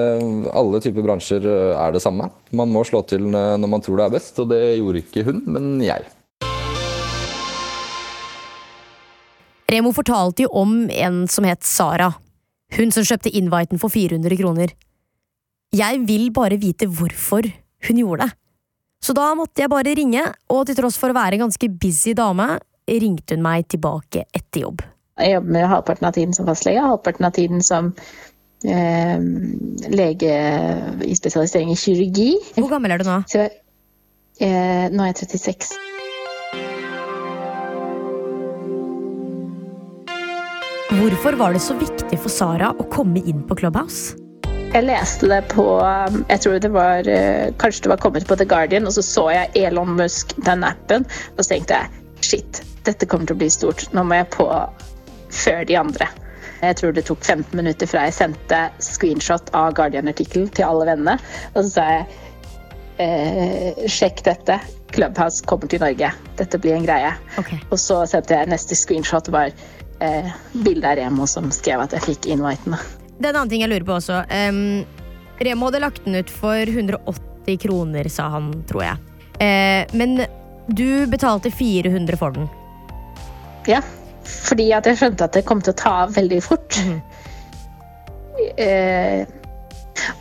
alle 0.51 0.83
typer 0.83 1.07
bransjer 1.07 1.47
er 1.47 1.95
det 1.95 2.03
samme. 2.03 2.27
Man 2.51 2.75
må 2.75 2.83
slå 2.87 3.05
til 3.07 3.23
når 3.31 3.71
man 3.71 3.85
tror 3.85 4.01
det 4.01 4.09
er 4.09 4.17
best, 4.17 4.43
og 4.43 4.51
det 4.51 4.61
gjorde 4.81 5.05
ikke 5.05 5.25
hun, 5.29 5.39
men 5.55 5.71
jeg. 5.85 6.03
Remo 9.71 9.95
fortalte 9.95 10.43
jo 10.43 10.51
om 10.59 10.75
en 10.91 11.23
som 11.31 11.47
het 11.47 11.63
Sara. 11.65 12.11
Hun 12.75 12.91
som 12.91 13.07
kjøpte 13.07 13.31
inviten 13.31 13.79
for 13.79 13.93
400 13.93 14.37
kroner. 14.43 14.75
Jeg 15.73 16.03
vil 16.05 16.27
bare 16.35 16.59
vite 16.61 16.85
hvorfor 16.85 17.47
hun 17.87 18.01
gjorde 18.03 18.27
det. 18.27 18.37
Så 19.03 19.15
da 19.15 19.33
måtte 19.35 19.59
jeg 19.59 19.71
bare 19.71 19.95
ringe, 19.97 20.23
og 20.53 20.65
til 20.67 20.77
tross 20.77 20.97
for 20.99 21.11
å 21.11 21.17
være 21.17 21.37
en 21.37 21.45
ganske 21.47 21.67
busy 21.81 22.13
dame, 22.15 22.55
ringte 22.87 23.35
hun 23.35 23.43
meg 23.43 23.67
tilbake 23.71 24.25
etter 24.31 24.63
jobb. 24.63 24.83
Jeg 25.19 25.35
jobber 25.35 25.55
med 25.55 25.67
halvparten 25.69 26.07
av 26.07 26.15
tiden 26.15 26.35
som 26.35 26.47
fastlege, 26.47 26.83
halvparten 26.83 27.27
av 27.27 27.35
tiden 27.35 27.63
som 27.63 27.91
eh, 28.65 29.19
lege 29.93 30.37
i 31.03 31.15
spesialisering 31.19 31.73
i 31.73 31.77
kirurgi. 31.77 32.29
Hvor 32.57 32.71
gammel 32.71 32.95
er 32.95 33.03
du 33.03 33.09
nå? 33.09 33.19
Så, 33.29 33.45
eh, 34.39 34.87
nå 34.89 35.03
er 35.03 35.11
jeg 35.11 35.27
36. 35.27 35.75
Hvorfor 40.93 41.35
var 41.35 41.55
det 41.55 41.61
så 41.61 41.75
viktig 41.75 42.17
for 42.21 42.31
Sara 42.31 42.71
å 42.79 42.87
komme 42.87 43.19
inn 43.27 43.43
på 43.49 43.57
Clubhouse? 43.59 44.22
Jeg 44.73 44.87
leste 44.87 45.27
det 45.29 45.43
på 45.51 45.63
Jeg 46.31 46.39
tror 46.41 46.55
det 46.57 46.71
var 46.73 47.05
eh, 47.09 47.51
Kanskje 47.61 47.85
det 47.85 47.91
var 47.91 47.99
kommet 48.01 48.25
på 48.25 48.37
The 48.39 48.47
Guardian, 48.49 48.87
og 48.89 48.95
så 48.95 49.03
så 49.05 49.27
jeg 49.29 49.51
Elon 49.67 49.91
Musk, 49.99 50.33
den 50.47 50.65
appen, 50.65 51.05
og 51.37 51.43
så 51.43 51.53
tenkte 51.53 51.77
jeg 51.77 52.25
shit, 52.25 52.61
dette 52.87 53.05
kommer 53.05 53.29
til 53.29 53.35
å 53.37 53.41
bli 53.43 53.49
stort. 53.53 53.85
Nå 53.93 54.01
må 54.07 54.17
jeg 54.17 54.31
på 54.33 54.47
før 55.33 55.61
de 55.69 55.77
andre. 55.77 56.07
Jeg 56.63 56.79
tror 56.79 56.95
det 56.95 57.03
tok 57.05 57.21
15 57.21 57.53
minutter 57.59 57.89
fra 57.91 58.07
jeg 58.07 58.15
sendte 58.15 58.63
screenshot 58.81 59.51
av 59.57 59.75
Guardian-artikkelen 59.77 60.49
til 60.55 60.65
alle 60.65 60.89
vennene. 60.89 61.17
Og 61.53 61.67
så 61.67 61.69
sa 61.75 61.85
jeg 61.91 62.07
eh, 63.03 63.85
sjekk 63.91 64.25
dette. 64.25 64.57
Clubhouse 64.95 65.45
kommer 65.45 65.69
til 65.69 65.83
Norge. 65.83 66.09
Dette 66.41 66.61
blir 66.63 66.79
en 66.79 66.87
greie. 66.87 67.13
Okay. 67.43 67.61
Og 67.69 67.77
så 67.83 68.01
sendte 68.09 68.39
jeg 68.39 68.49
neste 68.49 68.79
screenshot 68.79 69.29
var 69.35 69.53
eh, 70.01 70.33
bilde 70.65 70.95
av 70.95 70.97
Remo 71.01 71.29
som 71.29 71.53
skrev 71.53 71.85
at 71.85 71.93
jeg 71.99 72.07
fikk 72.13 72.31
inviten. 72.33 72.79
Det 73.17 73.27
er 73.27 73.33
en 73.33 73.41
annen 73.43 73.51
ting 73.51 73.63
jeg 73.63 73.71
lurer 73.71 73.87
på 73.87 73.97
også. 73.97 74.23
Um, 74.29 74.83
Remo 75.43 75.69
hadde 75.69 75.83
lagt 75.83 76.05
den 76.05 76.17
ut 76.17 76.31
for 76.31 76.69
180 76.69 77.59
kroner, 77.63 78.09
sa 78.11 78.29
han, 78.35 78.51
tror 78.69 78.85
jeg. 78.87 79.11
Uh, 79.37 79.95
men 79.97 80.23
du 80.67 81.05
betalte 81.11 81.51
400 81.51 82.19
for 82.19 82.35
den. 82.35 82.49
Ja, 83.67 83.81
fordi 84.27 84.69
at 84.75 84.87
jeg 84.87 84.99
skjønte 84.99 85.27
at 85.27 85.37
det 85.37 85.45
kom 85.47 85.61
til 85.63 85.73
å 85.73 85.79
ta 85.79 85.93
av 86.05 86.15
veldig 86.17 86.41
fort. 86.43 86.79
Mm. 86.83 87.01
Uh, 88.57 89.19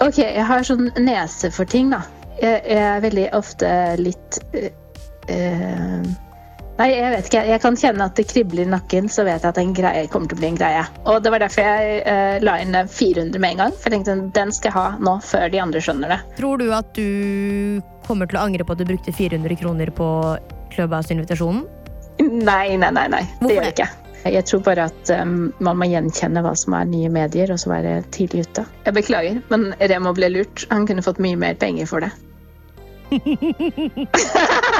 ok, 0.05 0.19
jeg 0.21 0.47
har 0.49 0.67
sånn 0.69 0.91
nese 1.01 1.53
for 1.55 1.69
ting, 1.69 1.93
da. 1.95 2.03
Jeg, 2.43 2.63
jeg 2.67 2.83
er 2.89 3.05
veldig 3.05 3.29
ofte 3.39 3.71
litt 4.01 4.41
uh, 4.53 6.03
Nei, 6.79 6.89
jeg 6.95 7.11
vet 7.13 7.29
ikke. 7.29 7.43
Jeg 7.51 7.61
kan 7.63 7.77
kjenne 7.79 8.07
at 8.09 8.17
det 8.17 8.25
kribler 8.31 8.65
i 8.65 8.71
nakken, 8.73 9.09
så 9.13 9.27
vet 9.29 9.45
jeg 9.45 9.53
at 9.53 9.61
en 9.61 9.75
greie 9.77 10.07
kommer 10.11 10.31
til 10.31 10.39
å 10.39 10.41
bli 10.41 10.49
en 10.53 10.59
greie. 10.59 10.85
Og 11.05 11.21
det 11.25 11.33
var 11.35 11.45
derfor 11.45 11.69
jeg 11.69 11.99
eh, 12.09 12.37
la 12.43 12.57
inn 12.63 12.75
400 12.75 13.43
med 13.43 13.55
en 13.55 13.63
gang. 13.65 13.77
For 13.77 13.93
jeg 13.93 14.01
tenkte 14.01 14.33
den 14.39 14.55
skal 14.57 14.71
jeg 14.71 14.79
ha 14.79 14.87
nå, 15.03 15.19
før 15.27 15.53
de 15.53 15.61
andre 15.63 15.83
skjønner 15.85 16.15
det. 16.15 16.21
Tror 16.41 16.63
du 16.63 16.73
at 16.75 16.95
du 16.97 17.83
kommer 18.07 18.31
til 18.31 18.41
å 18.41 18.47
angre 18.49 18.67
på 18.67 18.75
at 18.75 18.83
du 18.83 18.89
brukte 18.89 19.15
400 19.15 19.61
kroner 19.61 19.93
på 19.95 20.09
Clubhouse-invitasjonen? 20.73 21.67
Nei, 22.23 22.77
nei, 22.81 22.91
nei. 22.95 23.07
nei. 23.13 23.27
Det 23.43 23.53
gjør 23.53 23.69
jeg 23.69 23.77
ikke. 23.77 23.91
Jeg 24.33 24.47
tror 24.47 24.61
bare 24.63 24.85
at 24.87 25.11
um, 25.19 25.53
man 25.65 25.79
må 25.81 25.89
gjenkjenne 25.91 26.45
hva 26.45 26.53
som 26.59 26.77
er 26.79 26.87
nye 26.87 27.11
medier, 27.13 27.51
og 27.51 27.59
så 27.59 27.73
være 27.73 27.97
tidlig 28.15 28.47
ute. 28.47 28.65
Jeg 28.87 28.95
beklager, 28.97 29.41
men 29.51 29.73
Remo 29.81 30.13
ble 30.15 30.31
lurt. 30.31 30.67
Han 30.71 30.87
kunne 30.87 31.03
fått 31.05 31.19
mye 31.23 31.39
mer 31.39 31.59
penger 31.59 31.91
for 31.91 32.07
det. 32.07 32.13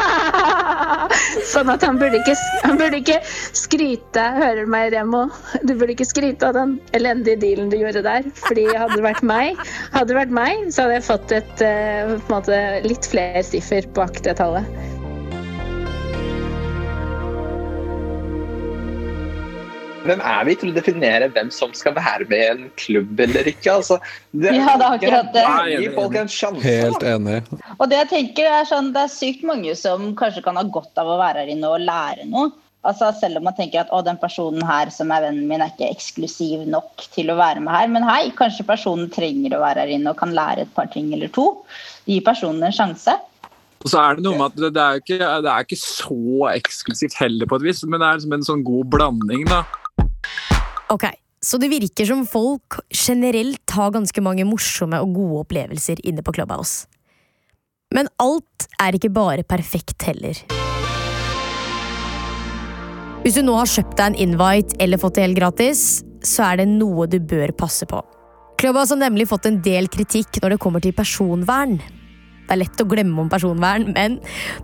sånn 1.53 1.71
at 1.73 1.85
han 1.87 1.99
burde, 2.01 2.21
ikke, 2.23 2.37
han 2.65 2.79
burde 2.81 3.01
ikke 3.03 3.19
skryte 3.57 4.25
Hører 4.37 4.65
du 4.65 4.73
meg, 4.73 4.93
Remo? 4.95 5.25
Du 5.63 5.75
burde 5.75 5.95
ikke 5.97 6.09
skryte 6.09 6.49
av 6.49 6.57
den 6.59 6.77
elendige 6.97 7.41
dealen 7.43 7.73
du 7.73 7.79
gjorde 7.81 8.05
der. 8.07 8.29
Fordi 8.45 8.69
hadde 8.71 8.99
det 8.99 9.07
vært 9.07 9.27
meg, 9.27 9.61
hadde 9.95 10.13
det 10.13 10.21
vært 10.23 10.35
meg 10.41 10.67
så 10.73 10.87
hadde 10.87 10.99
jeg 10.99 11.09
fått 11.09 11.37
et, 11.37 11.67
uh, 11.67 12.17
måte, 12.33 12.59
litt 12.87 13.09
flere 13.13 13.45
siffer 13.47 13.89
bak 13.97 14.23
det 14.27 14.39
tallet. 14.41 14.92
Hvem 20.03 20.23
er 20.27 20.47
vi 20.49 20.55
til 20.59 20.73
å 20.73 20.75
definere 20.75 21.29
hvem 21.35 21.51
som 21.55 21.71
skal 21.77 21.95
være 21.95 22.27
med 22.31 22.43
i 22.43 22.49
en 22.51 22.65
klubb 22.81 23.21
eller 23.23 23.51
ikke? 23.53 23.77
Altså, 23.77 23.99
det, 24.33 24.55
ja, 24.57 24.75
det 24.79 24.89
er 24.89 24.97
akkurat 24.97 25.31
det. 25.37 25.45
Gi 25.77 25.93
folk 25.95 26.19
en 26.19 26.33
sjanse. 26.33 26.65
Helt 26.67 27.07
enig. 27.07 27.39
Og 27.79 27.87
det 27.91 28.01
jeg 28.01 28.11
tenker 28.17 28.51
er 28.51 28.67
sånn, 28.69 28.91
det 28.97 29.07
er 29.07 29.15
sykt 29.15 29.47
mange 29.47 29.77
som 29.79 30.11
kanskje 30.19 30.45
kan 30.45 30.59
ha 30.59 30.67
godt 30.67 30.99
av 30.99 31.15
å 31.15 31.21
være 31.23 31.45
her 31.45 31.55
inne 31.55 31.71
og 31.71 31.87
lære 31.87 32.27
noe. 32.31 32.51
Altså 32.83 33.13
Selv 33.15 33.39
om 33.39 33.45
man 33.47 33.55
tenker 33.55 33.85
at 33.85 33.93
å, 33.95 34.01
den 34.03 34.19
personen 34.19 34.63
her 34.67 34.91
som 34.91 35.13
er 35.15 35.29
vennen 35.29 35.47
min, 35.47 35.63
er 35.63 35.71
ikke 35.71 35.93
eksklusiv 35.95 36.65
nok 36.67 37.05
til 37.15 37.31
å 37.31 37.39
være 37.39 37.63
med 37.63 37.71
her. 37.75 37.91
Men 37.95 38.07
hei, 38.09 38.33
kanskje 38.39 38.67
personen 38.67 39.11
trenger 39.15 39.55
å 39.55 39.63
være 39.63 39.85
her 39.85 39.93
inne 39.99 40.11
og 40.11 40.19
kan 40.19 40.35
lære 40.35 40.67
et 40.67 40.73
par 40.75 40.91
ting 40.91 41.13
eller 41.15 41.31
to. 41.35 41.53
Gi 42.11 42.19
personen 42.27 42.67
en 42.67 42.75
sjanse. 42.75 43.15
Og 43.83 43.91
så 43.91 43.99
er 43.99 44.19
Det 44.19 44.27
noe 44.27 44.39
med 44.39 44.51
at 44.51 44.75
det 44.75 44.83
er, 44.83 44.99
ikke, 45.03 45.31
det 45.43 45.53
er 45.53 45.65
ikke 45.67 45.79
så 45.79 46.51
eksklusivt 46.53 47.17
heller, 47.19 47.49
på 47.51 47.59
et 47.59 47.65
vis, 47.67 47.83
men 47.87 47.99
det 47.99 48.09
er 48.09 48.19
liksom 48.19 48.37
en 48.37 48.51
sånn 48.51 48.67
god 48.67 48.91
blanding. 48.95 49.47
da. 49.51 49.63
Ok, 50.93 51.07
så 51.41 51.57
det 51.57 51.71
virker 51.73 52.05
som 52.05 52.27
folk 52.29 52.83
generelt 52.93 53.73
har 53.73 53.95
ganske 53.95 54.25
mange 54.25 54.45
morsomme 54.45 54.99
og 55.01 55.15
gode 55.17 55.45
opplevelser 55.47 56.03
inne 56.05 56.25
på 56.25 56.35
Clubhouse. 56.37 56.85
Men 57.97 58.11
alt 58.21 58.67
er 58.81 58.97
ikke 58.97 59.13
bare 59.13 59.45
perfekt 59.45 60.05
heller. 60.05 60.37
Hvis 63.23 63.39
du 63.39 63.45
nå 63.47 63.55
har 63.57 63.71
kjøpt 63.71 63.97
deg 64.01 64.11
en 64.11 64.21
invite 64.27 64.77
eller 64.83 65.01
fått 65.01 65.17
det 65.17 65.29
helt 65.29 65.39
gratis, 65.39 66.03
så 66.27 66.51
er 66.51 66.61
det 66.61 66.69
noe 66.75 67.09
du 67.09 67.21
bør 67.21 67.55
passe 67.57 67.89
på. 67.89 68.03
Clubhouse 68.61 68.93
har 68.93 69.01
nemlig 69.01 69.29
fått 69.31 69.49
en 69.49 69.61
del 69.65 69.89
kritikk 69.91 70.43
når 70.43 70.55
det 70.55 70.61
kommer 70.63 70.83
til 70.85 70.95
personvern. 70.97 71.79
Det 72.43 72.53
er 72.53 72.63
lett 72.65 72.85
å 72.85 72.89
glemme 72.91 73.23
om 73.23 73.33
personvern, 73.33 73.89
men 73.95 74.19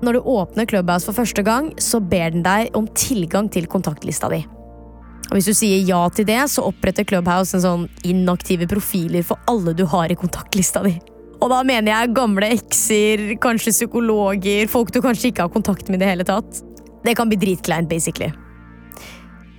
når 0.05 0.19
du 0.19 0.31
åpner 0.35 0.69
Clubhouse 0.69 1.09
for 1.09 1.17
første 1.17 1.47
gang, 1.47 1.73
så 1.81 2.03
ber 2.03 2.35
den 2.35 2.45
deg 2.45 2.75
om 2.77 2.91
tilgang 2.93 3.49
til 3.49 3.71
kontaktlista 3.71 4.29
di. 4.35 4.43
Og 5.29 5.37
Hvis 5.37 5.51
du 5.51 5.55
sier 5.57 5.85
ja 5.85 6.01
til 6.09 6.25
det, 6.29 6.41
så 6.49 6.65
oppretter 6.71 7.05
Clubhouse 7.05 7.57
en 7.57 7.65
sånn 7.65 7.87
inaktive 8.09 8.69
profiler 8.71 9.27
for 9.27 9.41
alle 9.51 9.75
du 9.77 9.85
har 9.87 10.09
i 10.09 10.17
kontaktlista 10.17 10.83
di. 10.87 10.95
Og 11.39 11.53
da 11.53 11.61
mener 11.67 11.93
jeg 11.93 12.15
gamle 12.17 12.49
ekser, 12.57 13.25
kanskje 13.43 13.75
psykologer, 13.77 14.67
folk 14.71 14.91
du 14.95 15.03
kanskje 15.05 15.31
ikke 15.31 15.45
har 15.47 15.53
kontakt 15.55 15.91
med 15.91 16.01
i 16.01 16.03
det 16.03 16.11
hele 16.11 16.27
tatt. 16.27 16.63
Det 17.05 17.15
kan 17.19 17.31
bli 17.31 17.39
dritkleint, 17.39 17.91
basically. 17.91 18.33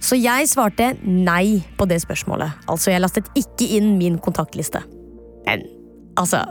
Så 0.04 0.18
jeg 0.20 0.48
svarte 0.50 0.94
nei 1.04 1.62
på 1.78 1.88
det 1.88 2.02
spørsmålet. 2.04 2.66
Altså, 2.72 2.92
jeg 2.92 3.04
lastet 3.04 3.30
ikke 3.38 3.68
inn 3.78 3.94
min 4.00 4.18
kontaktliste. 4.24 4.82
Men 5.46 5.64
altså 6.20 6.44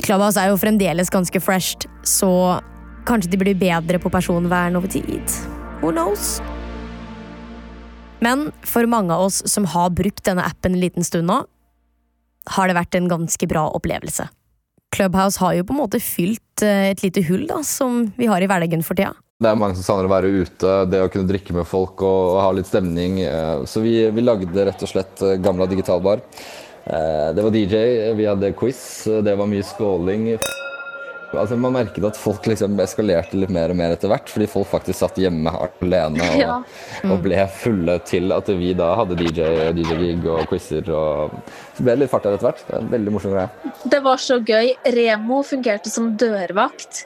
Clubhouse 0.00 0.40
er 0.40 0.52
jo 0.52 0.60
fremdeles 0.60 1.12
ganske 1.12 1.42
fresht, 1.42 1.84
så 2.06 2.60
kanskje 3.08 3.32
de 3.34 3.40
blir 3.42 3.58
bedre 3.58 4.00
på 4.00 4.12
personvern 4.12 4.76
over 4.78 4.88
tid. 4.88 5.36
Who 5.82 5.92
knows? 5.92 6.38
Men 8.20 8.50
for 8.68 8.86
mange 8.90 9.14
av 9.16 9.26
oss 9.28 9.40
som 9.48 9.66
har 9.72 9.90
brukt 9.96 10.24
denne 10.28 10.44
appen 10.44 10.76
en 10.76 10.82
liten 10.82 11.06
stund 11.06 11.28
nå, 11.30 11.40
har 12.56 12.68
det 12.68 12.76
vært 12.76 12.96
en 12.96 13.08
ganske 13.10 13.48
bra 13.48 13.66
opplevelse. 13.76 14.28
Clubhouse 14.94 15.40
har 15.40 15.54
jo 15.54 15.66
på 15.66 15.74
en 15.74 15.80
måte 15.84 16.00
fylt 16.02 16.64
eh, 16.66 16.90
et 16.90 17.02
lite 17.04 17.22
hull 17.28 17.46
da, 17.48 17.60
som 17.66 18.08
vi 18.16 18.28
har 18.30 18.42
i 18.42 18.48
hverdagen 18.50 18.82
for 18.86 18.98
tida. 18.98 19.14
Det 19.40 19.48
er 19.48 19.56
mange 19.56 19.78
som 19.78 19.86
savner 19.86 20.08
å 20.08 20.12
være 20.12 20.32
ute, 20.42 20.72
det 20.90 21.00
å 21.00 21.08
kunne 21.12 21.30
drikke 21.30 21.54
med 21.56 21.68
folk 21.68 22.02
og, 22.04 22.34
og 22.34 22.40
ha 22.42 22.50
litt 22.56 22.68
stemning. 22.68 23.20
Eh, 23.24 23.62
så 23.70 23.84
vi, 23.84 23.94
vi, 24.10 24.24
lagde 24.24 24.66
rett 24.66 24.82
og 24.84 24.90
slett 24.90 25.22
eh, 25.24 25.38
Gamla 25.40 25.68
digitalbar. 25.70 26.24
Det 26.90 27.42
var 27.44 27.54
DJ, 27.54 27.76
vi 28.18 28.24
hadde 28.26 28.48
quiz, 28.56 28.80
det 29.22 29.34
var 29.38 29.46
mye 29.46 29.62
skåling. 29.68 30.24
Altså, 31.30 31.54
man 31.60 31.76
merket 31.76 32.04
at 32.08 32.18
folk 32.18 32.46
liksom 32.50 32.78
eskalerte 32.82 33.38
litt 33.38 33.52
mer 33.54 33.70
og 33.70 33.78
mer 33.78 33.94
etter 33.94 34.10
hvert, 34.10 34.30
fordi 34.32 34.48
folk 34.50 34.66
faktisk 34.70 34.98
satt 34.98 35.18
hjemme 35.20 35.52
alene 35.52 36.24
og, 36.26 36.38
ja. 36.42 36.56
mm. 37.04 37.12
og 37.14 37.20
ble 37.22 37.44
fulle 37.54 37.98
til 38.08 38.34
at 38.34 38.50
vi 38.50 38.72
da 38.78 38.90
hadde 38.98 39.18
DJ 39.20 39.46
og 39.68 39.78
DJ 39.78 40.16
og 40.26 40.48
quizer. 40.50 40.90
Og 40.90 41.36
så 41.76 41.84
ble 41.84 41.94
det 41.94 42.02
litt 42.04 42.12
fart 42.12 42.26
der 42.26 42.34
etter 42.38 42.50
hvert. 42.50 42.64
Det 42.66 42.74
er 42.74 42.82
en 42.82 42.90
veldig 42.96 43.14
morsom 43.14 43.36
greie. 43.36 43.70
Det 43.94 44.02
var 44.02 44.22
så 44.22 44.40
gøy. 44.42 44.74
Remo 44.96 45.44
fungerte 45.46 45.92
som 45.92 46.10
dørvakt. 46.18 47.04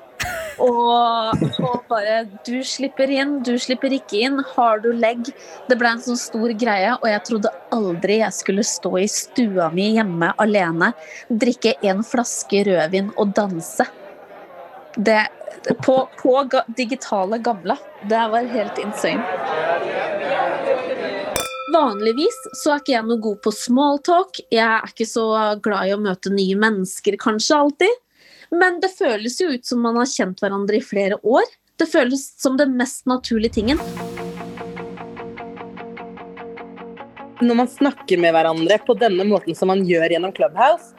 Og, 0.63 1.43
og, 1.59 1.81
bare 1.91 2.21
Du 2.47 2.55
slipper 2.65 3.11
inn, 3.11 3.41
du 3.45 3.59
slipper 3.61 3.93
ikke 3.93 4.23
inn. 4.25 4.39
Har 4.55 4.81
du 4.81 4.89
legg? 4.95 5.29
Det 5.69 5.77
ble 5.81 5.91
en 5.91 6.01
sånn 6.05 6.21
stor 6.21 6.55
greie, 6.57 6.95
og 6.97 7.05
jeg 7.11 7.25
trodde 7.29 7.53
aldri 7.75 8.21
jeg 8.23 8.37
skulle 8.37 8.65
stå 8.65 8.95
i 9.03 9.09
stua 9.11 9.69
mi 9.75 9.91
hjemme 9.99 10.31
alene, 10.41 10.95
drikke 11.29 11.75
en 11.91 12.01
flaske 12.07 12.63
rødvin 12.71 13.13
og 13.19 13.35
danse 13.37 13.89
det, 14.97 15.29
på, 15.85 16.09
på 16.23 16.51
digitale 16.77 17.39
gamle. 17.39 17.77
Det 18.03 18.29
var 18.29 18.43
helt 18.43 18.79
insane. 18.79 19.25
Vanligvis 21.75 22.37
så 22.53 22.75
er 22.75 22.83
ikke 22.83 22.93
jeg 22.93 23.07
noe 23.09 23.23
god 23.23 23.41
på 23.43 23.53
smalltalk. 23.55 24.39
Jeg 24.53 24.63
er 24.63 24.91
ikke 24.91 25.07
så 25.09 25.27
glad 25.65 25.89
i 25.89 25.95
å 25.97 26.01
møte 26.03 26.31
nye 26.31 26.57
mennesker, 26.61 27.17
kanskje 27.19 27.59
alltid. 27.59 28.01
Men 28.55 28.79
det 28.83 28.93
føles 28.95 29.41
jo 29.41 29.51
ut 29.51 29.67
som 29.67 29.83
man 29.83 29.99
har 29.99 30.07
kjent 30.11 30.43
hverandre 30.45 30.79
i 30.79 30.85
flere 30.85 31.19
år. 31.27 31.49
Det 31.81 31.89
føles 31.91 32.29
som 32.39 32.59
den 32.61 32.77
mest 32.79 33.09
naturlige 33.11 33.57
tingen. 33.57 33.81
Når 37.43 37.57
man 37.59 37.69
snakker 37.69 38.21
med 38.23 38.37
hverandre 38.37 38.79
på 38.87 38.95
denne 39.01 39.27
måten 39.27 39.59
som 39.59 39.73
man 39.73 39.83
gjør 39.89 40.15
gjennom 40.15 40.33
Clubhouse, 40.37 40.95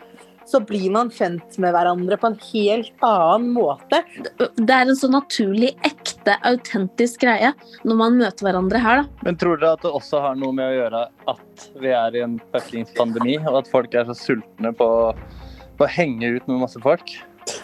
så 0.46 0.62
blir 0.62 0.88
man 0.94 1.10
kjent 1.14 1.58
med 1.62 1.74
hverandre 1.76 2.18
på 2.22 2.30
en 2.32 2.38
helt 2.52 3.06
annen 3.06 3.52
måte. 3.56 4.02
Det 4.38 4.70
er 4.70 4.86
en 4.86 4.98
så 4.98 5.10
naturlig, 5.12 5.74
ekte, 5.86 6.38
autentisk 6.46 7.26
greie 7.26 7.52
når 7.84 8.00
man 8.02 8.20
møter 8.22 8.48
hverandre 8.48 8.82
her. 8.82 9.04
Da. 9.04 9.28
Men 9.28 9.40
tror 9.42 9.62
dere 9.62 9.76
at 9.78 9.86
det 9.86 9.94
også 10.00 10.22
har 10.24 10.40
noe 10.40 10.56
med 10.56 10.70
å 10.70 10.76
gjøre 10.80 11.06
at 11.36 11.70
vi 11.82 11.94
er 11.96 12.18
i 12.18 12.26
en 12.26 12.40
fuckings 12.54 12.94
pandemi, 12.98 13.38
og 13.44 13.62
at 13.64 13.72
folk 13.72 13.96
er 13.98 14.10
så 14.10 14.18
sultne 14.18 14.74
på, 14.78 14.90
på 15.80 15.88
å 15.88 15.94
henge 15.98 16.36
ut 16.38 16.52
med 16.52 16.62
masse 16.66 16.82
folk? 16.84 17.18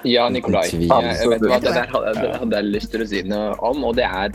Ja, 0.05 0.27
Nikolai. 0.29 0.67
Jeg, 0.69 0.89
jeg 0.89 1.29
vet 1.31 1.45
hva, 1.49 1.57
det 1.61 1.73
der 1.73 1.89
hadde, 1.89 2.57
jeg 2.57 2.69
lyst 2.69 2.91
til 2.93 3.03
å 3.03 3.07
si 3.09 3.21
noe 3.25 3.55
om, 3.65 3.85
og 3.89 3.95
det 3.97 4.05
er 4.05 4.33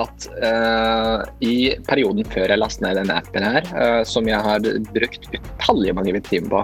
at 0.00 0.26
uh, 0.44 1.22
i 1.44 1.72
perioden 1.88 2.26
før 2.32 2.52
jeg 2.52 2.60
lastet 2.60 2.84
ned 2.86 2.98
denne 3.00 3.16
appen 3.20 3.44
her, 3.44 3.66
uh, 3.76 4.02
som 4.08 4.28
jeg 4.28 4.40
har 4.40 4.62
brukt 4.92 5.28
utallige 5.32 5.96
mange 5.96 6.20
timer 6.28 6.52
på 6.52 6.62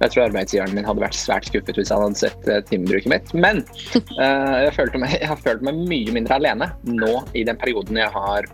Jeg 0.00 0.10
tror 0.10 0.24
arbeidsgiveren 0.26 0.74
min 0.76 0.88
hadde 0.88 1.04
vært 1.04 1.18
svært 1.18 1.48
skuffet 1.48 1.78
hvis 1.78 1.92
han 1.94 2.02
hadde 2.04 2.22
sett 2.24 2.48
uh, 2.50 2.60
timebruket 2.70 3.10
mitt. 3.12 3.34
Men 3.36 3.62
jeg, 3.94 4.72
meg, 4.98 5.16
jeg, 5.18 5.30
har 5.30 5.44
følt 5.44 5.64
meg 5.66 5.84
mye 5.90 6.16
mindre 6.16 6.40
alene 6.40 6.70
nå 6.88 7.14
i 7.34 7.44
den 7.46 7.60
perioden 7.60 8.00
jeg 8.00 8.10
har 8.14 8.48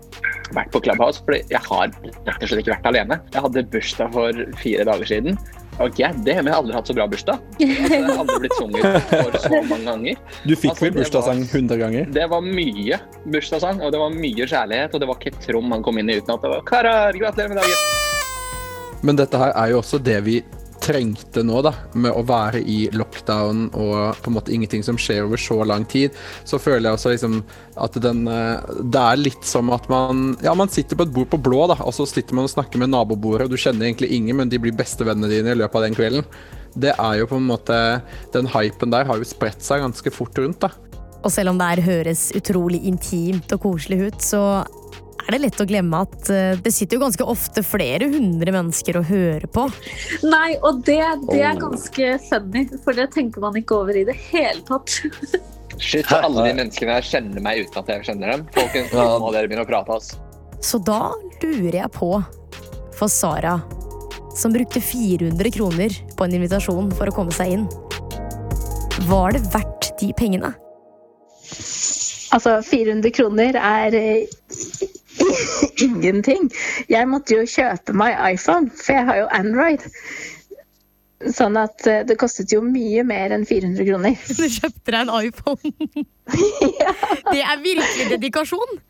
vært 0.56 0.74
på 0.74 0.82
Clubhouse. 0.84 1.24
For 1.24 1.38
jeg 1.38 1.64
har 1.70 1.88
rett 1.94 2.36
og 2.36 2.46
slett 2.50 2.62
ikke 2.64 2.76
vært 2.76 2.92
alene. 2.92 3.20
Jeg 3.32 3.46
hadde 3.46 3.66
bursdag 3.72 4.14
for 4.16 4.44
fire 4.60 4.86
dager 4.88 5.12
siden. 5.14 5.40
Ok, 5.80 5.96
det, 5.96 6.34
har 6.36 6.44
jeg 6.44 6.52
aldri 6.52 6.74
hatt 6.76 6.88
så 6.90 6.94
bra 6.96 7.06
bursdag. 7.08 7.38
Altså, 7.80 7.94
jeg 7.94 8.04
har 8.04 8.18
aldri 8.20 8.38
blitt 8.42 8.56
sunget 8.58 9.06
for 9.08 9.36
så 9.40 9.60
mange 9.64 9.86
ganger. 9.86 10.18
Du 10.44 10.52
fikk 10.52 10.74
altså, 10.74 10.84
vel 10.84 10.96
bursdagssang 10.98 11.40
100 11.46 11.80
ganger? 11.80 12.10
Det 12.12 12.26
var 12.28 12.44
mye 12.44 12.98
bursdagssang, 13.32 13.80
og 13.80 13.94
det 13.94 14.00
var 14.02 14.12
mye 14.12 14.48
kjærlighet. 14.50 14.94
Og 14.94 15.00
det 15.00 15.08
var 15.08 15.20
ikke 15.20 15.32
et 15.32 15.48
rom 15.56 15.72
han 15.72 15.86
kom 15.86 16.00
inn 16.02 16.12
i 16.12 16.18
uten 16.20 16.34
at 16.36 16.44
det 16.44 16.52
var 16.52 16.66
'Karar, 16.68 17.16
gratulerer 17.16 17.54
med 17.54 17.62
dagen'. 17.62 17.86
Men 19.02 19.16
dette 19.16 19.40
her 19.40 19.54
er 19.56 19.72
jo 19.72 19.80
også 19.80 20.02
det 20.04 20.18
vi 20.26 20.42
trengte 20.80 21.42
nå, 21.46 21.60
da, 21.64 21.72
med 21.94 22.14
å 22.16 22.22
være 22.26 22.62
i 22.64 22.78
lockdown 22.96 23.66
og 23.70 24.20
på 24.22 24.30
en 24.30 24.36
måte 24.36 24.54
ingenting 24.54 24.84
som 24.86 24.98
skjer 25.00 25.26
over 25.26 25.40
så 25.40 25.60
lang 25.68 25.84
tid, 25.88 26.16
så 26.48 26.60
føler 26.60 26.88
jeg 26.88 26.98
også 26.98 27.14
liksom 27.14 27.40
at 27.80 27.96
den 28.02 28.26
eh, 28.28 28.72
Det 28.92 29.00
er 29.00 29.20
litt 29.20 29.46
som 29.46 29.70
at 29.72 29.86
man 29.92 30.34
Ja, 30.44 30.54
man 30.58 30.72
sitter 30.72 30.98
på 30.98 31.06
et 31.06 31.14
bord 31.14 31.30
på 31.32 31.40
blå, 31.40 31.62
da, 31.70 31.78
og 31.84 31.94
så 31.96 32.08
sitter 32.08 32.36
man 32.36 32.48
og 32.48 32.54
snakker 32.54 32.80
med 32.80 32.92
nabobordet, 32.92 33.46
og 33.46 33.54
du 33.54 33.60
kjenner 33.60 33.88
egentlig 33.88 34.10
ingen, 34.16 34.40
men 34.40 34.52
de 34.52 34.60
blir 34.60 34.76
bestevennene 34.76 35.30
dine 35.30 35.54
i 35.54 35.60
løpet 35.60 35.80
av 35.80 35.86
den 35.86 35.96
kvelden. 35.96 36.26
Det 36.74 36.92
er 36.94 37.14
jo 37.18 37.26
på 37.26 37.38
en 37.40 37.48
måte 37.48 37.76
Den 38.34 38.46
hypen 38.52 38.92
der 38.92 39.08
har 39.08 39.18
jo 39.18 39.26
spredt 39.26 39.64
seg 39.64 39.82
ganske 39.82 40.12
fort 40.14 40.38
rundt, 40.38 40.62
da. 40.62 40.70
Og 41.20 41.32
selv 41.32 41.52
om 41.52 41.58
det 41.60 41.66
her 41.68 41.82
høres 41.84 42.30
utrolig 42.36 42.80
intimt 42.88 43.52
og 43.52 43.64
koselig 43.66 44.06
ut, 44.08 44.22
så 44.24 44.42
er 45.30 45.36
det 45.36 45.44
lett 45.44 45.62
å 45.62 45.66
glemme 45.68 46.02
at 46.02 46.30
eh, 46.34 46.58
det 46.58 46.72
sitter 46.74 46.98
jo 46.98 47.04
ganske 47.04 47.26
ofte 47.32 47.62
flere 47.66 48.08
hundre 48.10 48.54
mennesker 48.54 48.98
og 48.98 49.06
hører 49.10 49.46
på. 49.52 49.68
Nei, 50.26 50.56
og 50.66 50.82
det, 50.88 51.02
det 51.30 51.44
er 51.46 51.60
ganske 51.60 52.10
funny, 52.26 52.66
for 52.82 52.98
det 52.98 53.10
tenker 53.14 53.44
man 53.44 53.58
ikke 53.60 53.78
over 53.78 53.96
i 53.96 54.04
det 54.08 54.16
hele 54.30 54.58
tatt. 54.66 54.98
Shit, 55.80 56.10
alle 56.12 56.42
de 56.44 56.56
menneskene 56.58 56.98
her 56.98 57.06
kjenner 57.06 57.44
meg 57.44 57.62
uten 57.62 57.80
at 57.80 57.92
jeg 57.94 58.08
kjenner 58.10 58.34
dem. 58.34 58.42
Folkens, 58.56 58.90
nå 58.92 59.06
må 59.22 59.30
dere 59.32 59.48
begynne 59.48 59.64
å 59.64 59.70
prate, 59.70 59.96
ass. 59.96 60.10
Så 60.60 60.80
da 60.84 61.14
lurer 61.40 61.78
jeg 61.78 61.92
på, 61.94 62.10
for 62.98 63.08
Sara, 63.08 63.54
som 64.36 64.52
brukte 64.52 64.82
400 64.82 65.54
kroner 65.54 65.94
på 66.18 66.26
en 66.26 66.36
invitasjon 66.36 66.90
for 66.98 67.08
å 67.08 67.14
komme 67.16 67.32
seg 67.32 67.54
inn, 67.54 67.68
var 69.08 69.32
det 69.32 69.46
verdt 69.54 69.94
de 70.02 70.10
pengene? 70.18 70.52
Altså, 72.30 72.58
400 72.62 73.14
kroner 73.16 73.56
er 73.56 73.96
ingenting. 75.84 76.50
Jeg 76.90 77.08
måtte 77.10 77.38
jo 77.38 77.46
kjøpe 77.48 77.94
meg 77.96 78.18
iPhone, 78.34 78.70
for 78.74 78.96
jeg 78.96 79.08
har 79.08 79.22
jo 79.22 79.30
Android. 79.36 79.86
Sånn 81.36 81.58
at 81.60 81.84
eh, 81.88 82.02
det 82.08 82.16
kostet 82.20 82.52
jo 82.54 82.62
mye 82.64 83.02
mer 83.04 83.34
enn 83.36 83.44
400 83.48 83.88
kroner. 83.88 84.16
Du 84.40 84.46
kjøpte 84.46 84.94
deg 84.94 85.00
en 85.02 85.12
iPhone? 85.20 85.74
Det 87.34 87.42
er 87.42 87.60
virkelig 87.60 88.06
dedikasjon! 88.14 88.80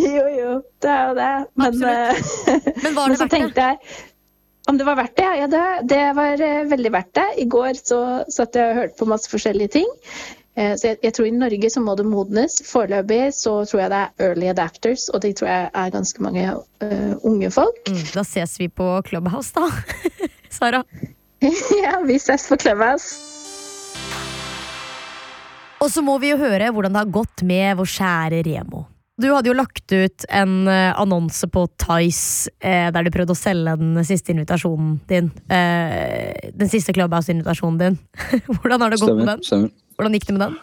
Jo, 0.00 0.24
jo, 0.32 0.52
det 0.80 0.88
er 0.88 1.08
jo 1.08 1.16
det. 1.18 1.32
Men, 1.60 1.82
eh, 1.84 2.20
Men 2.84 2.94
var 2.96 3.12
det 3.12 3.18
så 3.20 3.28
tenkte 3.32 3.68
jeg 3.68 3.98
om 4.70 4.78
det 4.78 4.86
var 4.86 4.96
verdt 5.00 5.16
det? 5.18 5.30
Ja, 5.40 5.48
det, 5.50 5.64
det 5.90 6.02
var 6.16 6.44
eh, 6.46 6.62
veldig 6.70 6.92
verdt 6.94 7.14
det. 7.18 7.26
I 7.42 7.48
går 7.50 7.80
så 7.80 7.98
satt 8.30 8.56
jeg 8.56 8.70
og 8.70 8.78
hørte 8.80 8.98
på 9.00 9.08
masse 9.10 9.30
forskjellige 9.32 9.74
ting. 9.80 9.90
Eh, 10.56 10.74
Så 10.76 10.90
jeg, 10.90 10.98
jeg 11.02 11.14
tror 11.16 11.26
i 11.26 11.32
Norge 11.32 11.70
så 11.72 11.80
må 11.80 11.94
det 11.96 12.04
modnes. 12.06 12.58
Foreløpig 12.68 13.32
så 13.36 13.54
tror 13.68 13.80
jeg 13.84 13.90
det 13.92 14.00
er 14.02 14.28
early 14.28 14.50
adapters, 14.52 15.08
og 15.14 15.22
de 15.24 15.32
tror 15.32 15.48
jeg 15.48 15.70
er 15.72 15.90
ganske 15.94 16.22
mange 16.24 16.44
uh, 16.52 17.12
unge 17.24 17.50
folk. 17.54 17.80
Mm, 17.88 18.02
da 18.12 18.24
ses 18.28 18.58
vi 18.60 18.68
på 18.68 18.88
Clubhouse, 19.08 19.52
da. 19.56 19.68
Sara. 20.52 20.82
ja, 21.82 21.98
vi 22.06 22.18
ses 22.20 22.48
på 22.48 22.58
Clubhouse. 22.60 23.16
Og 25.82 25.90
så 25.90 26.02
må 26.04 26.18
vi 26.22 26.30
jo 26.30 26.38
høre 26.38 26.68
hvordan 26.70 26.94
det 26.94 27.00
har 27.06 27.14
gått 27.16 27.42
med 27.48 27.74
vår 27.80 27.88
kjære 27.90 28.42
Remo. 28.46 28.84
Du 29.20 29.26
hadde 29.28 29.50
jo 29.50 29.54
lagt 29.54 29.92
ut 29.92 30.24
en 30.32 30.52
eh, 30.70 30.92
annonse 30.98 31.46
på 31.52 31.66
Tice 31.78 32.50
eh, 32.64 32.86
der 32.94 33.04
du 33.04 33.10
prøvde 33.12 33.34
å 33.34 33.38
selge 33.38 33.74
den 33.78 33.98
siste 34.08 34.32
invitasjonen 34.32 34.94
din. 35.10 35.28
Eh, 35.52 36.52
den 36.56 36.70
siste 36.72 36.94
Clubhouse-invitasjonen 36.96 37.80
din. 37.82 37.98
hvordan 38.60 38.82
har 38.86 38.94
det 38.94 39.00
gått 39.02 39.10
Stemmer, 39.10 39.24
med 39.26 39.32
den? 39.34 39.44
stemmer. 39.46 39.70
Hvordan 39.96 40.16
gikk 40.16 40.28
det 40.28 40.36
med 40.36 40.44
den? 40.46 40.58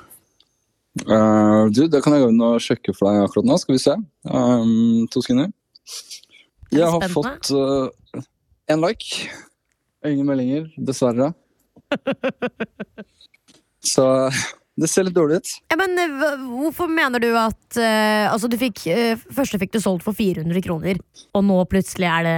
Uh, 1.05 1.69
du, 1.71 1.85
det 1.87 2.01
kan 2.03 2.15
jeg 2.15 2.25
gå 2.25 2.31
inn 2.33 2.43
og 2.43 2.59
sjekke 2.63 2.93
for 2.95 3.09
deg 3.09 3.27
akkurat 3.27 3.47
nå. 3.47 3.57
Skal 3.61 3.77
vi 3.77 3.83
se. 3.83 3.95
Um, 4.25 5.07
to 5.11 5.23
sekunder. 5.23 5.51
Jeg 6.73 6.85
har 6.85 7.13
fått 7.13 7.51
uh, 7.55 7.87
én 8.69 8.83
like. 8.83 9.29
Ingen 10.05 10.27
meldinger, 10.27 10.69
dessverre. 10.77 11.33
Så 13.93 14.05
det 14.79 14.87
ser 14.87 15.07
litt 15.07 15.15
dårlig 15.15 15.41
ut. 15.41 15.51
Ja, 15.71 15.77
men 15.79 15.97
eh, 15.99 16.43
Hvorfor 16.61 16.87
mener 16.91 17.23
du 17.23 17.29
at 17.35 17.79
uh, 17.79 18.31
Altså, 18.31 18.47
du 18.51 18.55
fikk 18.59 18.85
uh, 18.87 19.19
Første 19.35 19.59
fikk 19.59 19.73
du 19.75 19.81
solgt 19.83 20.05
for 20.05 20.15
400 20.15 20.63
kroner, 20.63 21.01
og 21.35 21.43
nå 21.47 21.57
plutselig 21.71 22.07
er 22.07 22.27
det 22.27 22.37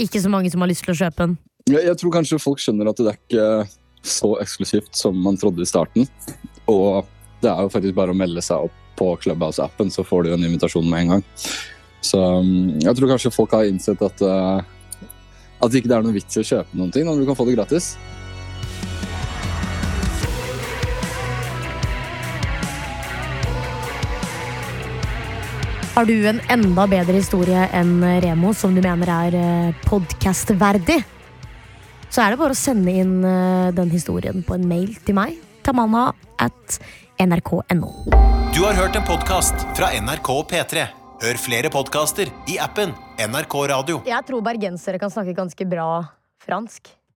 ikke 0.00 0.22
så 0.22 0.30
mange 0.32 0.50
som 0.52 0.62
har 0.64 0.70
lyst 0.70 0.86
til 0.86 0.94
å 0.94 1.00
kjøpe 1.02 1.20
den. 1.20 1.34
Jeg, 1.68 1.82
jeg 1.84 1.96
tror 2.00 2.12
kanskje 2.14 2.38
folk 2.40 2.62
skjønner 2.62 2.88
at 2.88 3.00
det 3.00 3.10
er 3.10 3.18
ikke 3.18 3.48
så 4.04 4.34
eksklusivt 4.42 4.92
som 4.96 5.16
man 5.24 5.38
trodde 5.40 5.64
i 5.64 5.68
starten. 5.68 6.08
Og 6.70 7.06
det 7.42 7.50
er 7.50 7.64
jo 7.64 7.72
faktisk 7.72 7.96
bare 7.96 8.12
å 8.14 8.18
melde 8.18 8.44
seg 8.44 8.68
opp 8.68 8.80
på 8.98 9.08
Clubhouse-appen, 9.24 9.90
så 9.90 10.04
får 10.06 10.24
du 10.24 10.34
en 10.34 10.46
invitasjon 10.46 10.86
med 10.86 11.04
en 11.04 11.16
gang. 11.16 11.24
Så 12.04 12.20
um, 12.20 12.76
jeg 12.78 12.94
tror 12.94 13.14
kanskje 13.14 13.32
folk 13.34 13.54
har 13.56 13.66
innsett 13.66 14.02
at 14.04 14.22
uh, 14.22 14.60
at 15.64 15.76
ikke 15.78 15.88
er 15.88 16.04
noe 16.04 16.14
vits 16.14 16.36
i 16.36 16.42
å 16.42 16.46
kjøpe 16.46 16.76
noen 16.76 16.92
ting 16.92 17.06
når 17.08 17.22
du 17.22 17.28
kan 17.28 17.38
få 17.38 17.46
det 17.48 17.56
gratis. 17.56 17.94
Har 25.94 26.08
du 26.10 26.16
en 26.26 26.40
enda 26.50 26.88
bedre 26.90 27.20
historie 27.20 27.68
enn 27.70 28.00
Remo 28.24 28.50
som 28.58 28.74
du 28.74 28.82
mener 28.82 29.12
er 29.14 29.76
podkast-verdig? 29.86 31.04
Så 32.14 32.22
er 32.22 32.30
det 32.30 32.38
bare 32.38 32.54
å 32.54 32.58
sende 32.58 32.92
inn 32.94 33.24
eh, 33.26 33.72
den 33.74 33.90
historien 33.90 34.44
på 34.46 34.54
en 34.54 34.68
mail 34.70 34.92
til 35.02 35.16
meg. 35.18 35.34
Tamanna 35.66 36.12
at 36.38 36.76
nrk.no. 37.18 37.88
Du 38.54 38.60
har 38.62 38.76
hørt 38.78 38.94
en 38.94 39.06
podkast 39.08 39.64
fra 39.74 39.88
NRK 39.98 40.30
P3. 40.52 40.84
Hør 41.24 41.40
flere 41.42 41.72
podkaster 41.74 42.30
i 42.50 42.60
appen 42.62 42.94
NRK 43.18 43.56
Radio. 43.72 43.98
Jeg 44.06 44.28
tror 44.28 44.44
bergensere 44.46 45.00
kan 45.02 45.10
snakke 45.10 45.34
ganske 45.34 45.66
bra 45.66 45.88
fransk. 46.44 46.92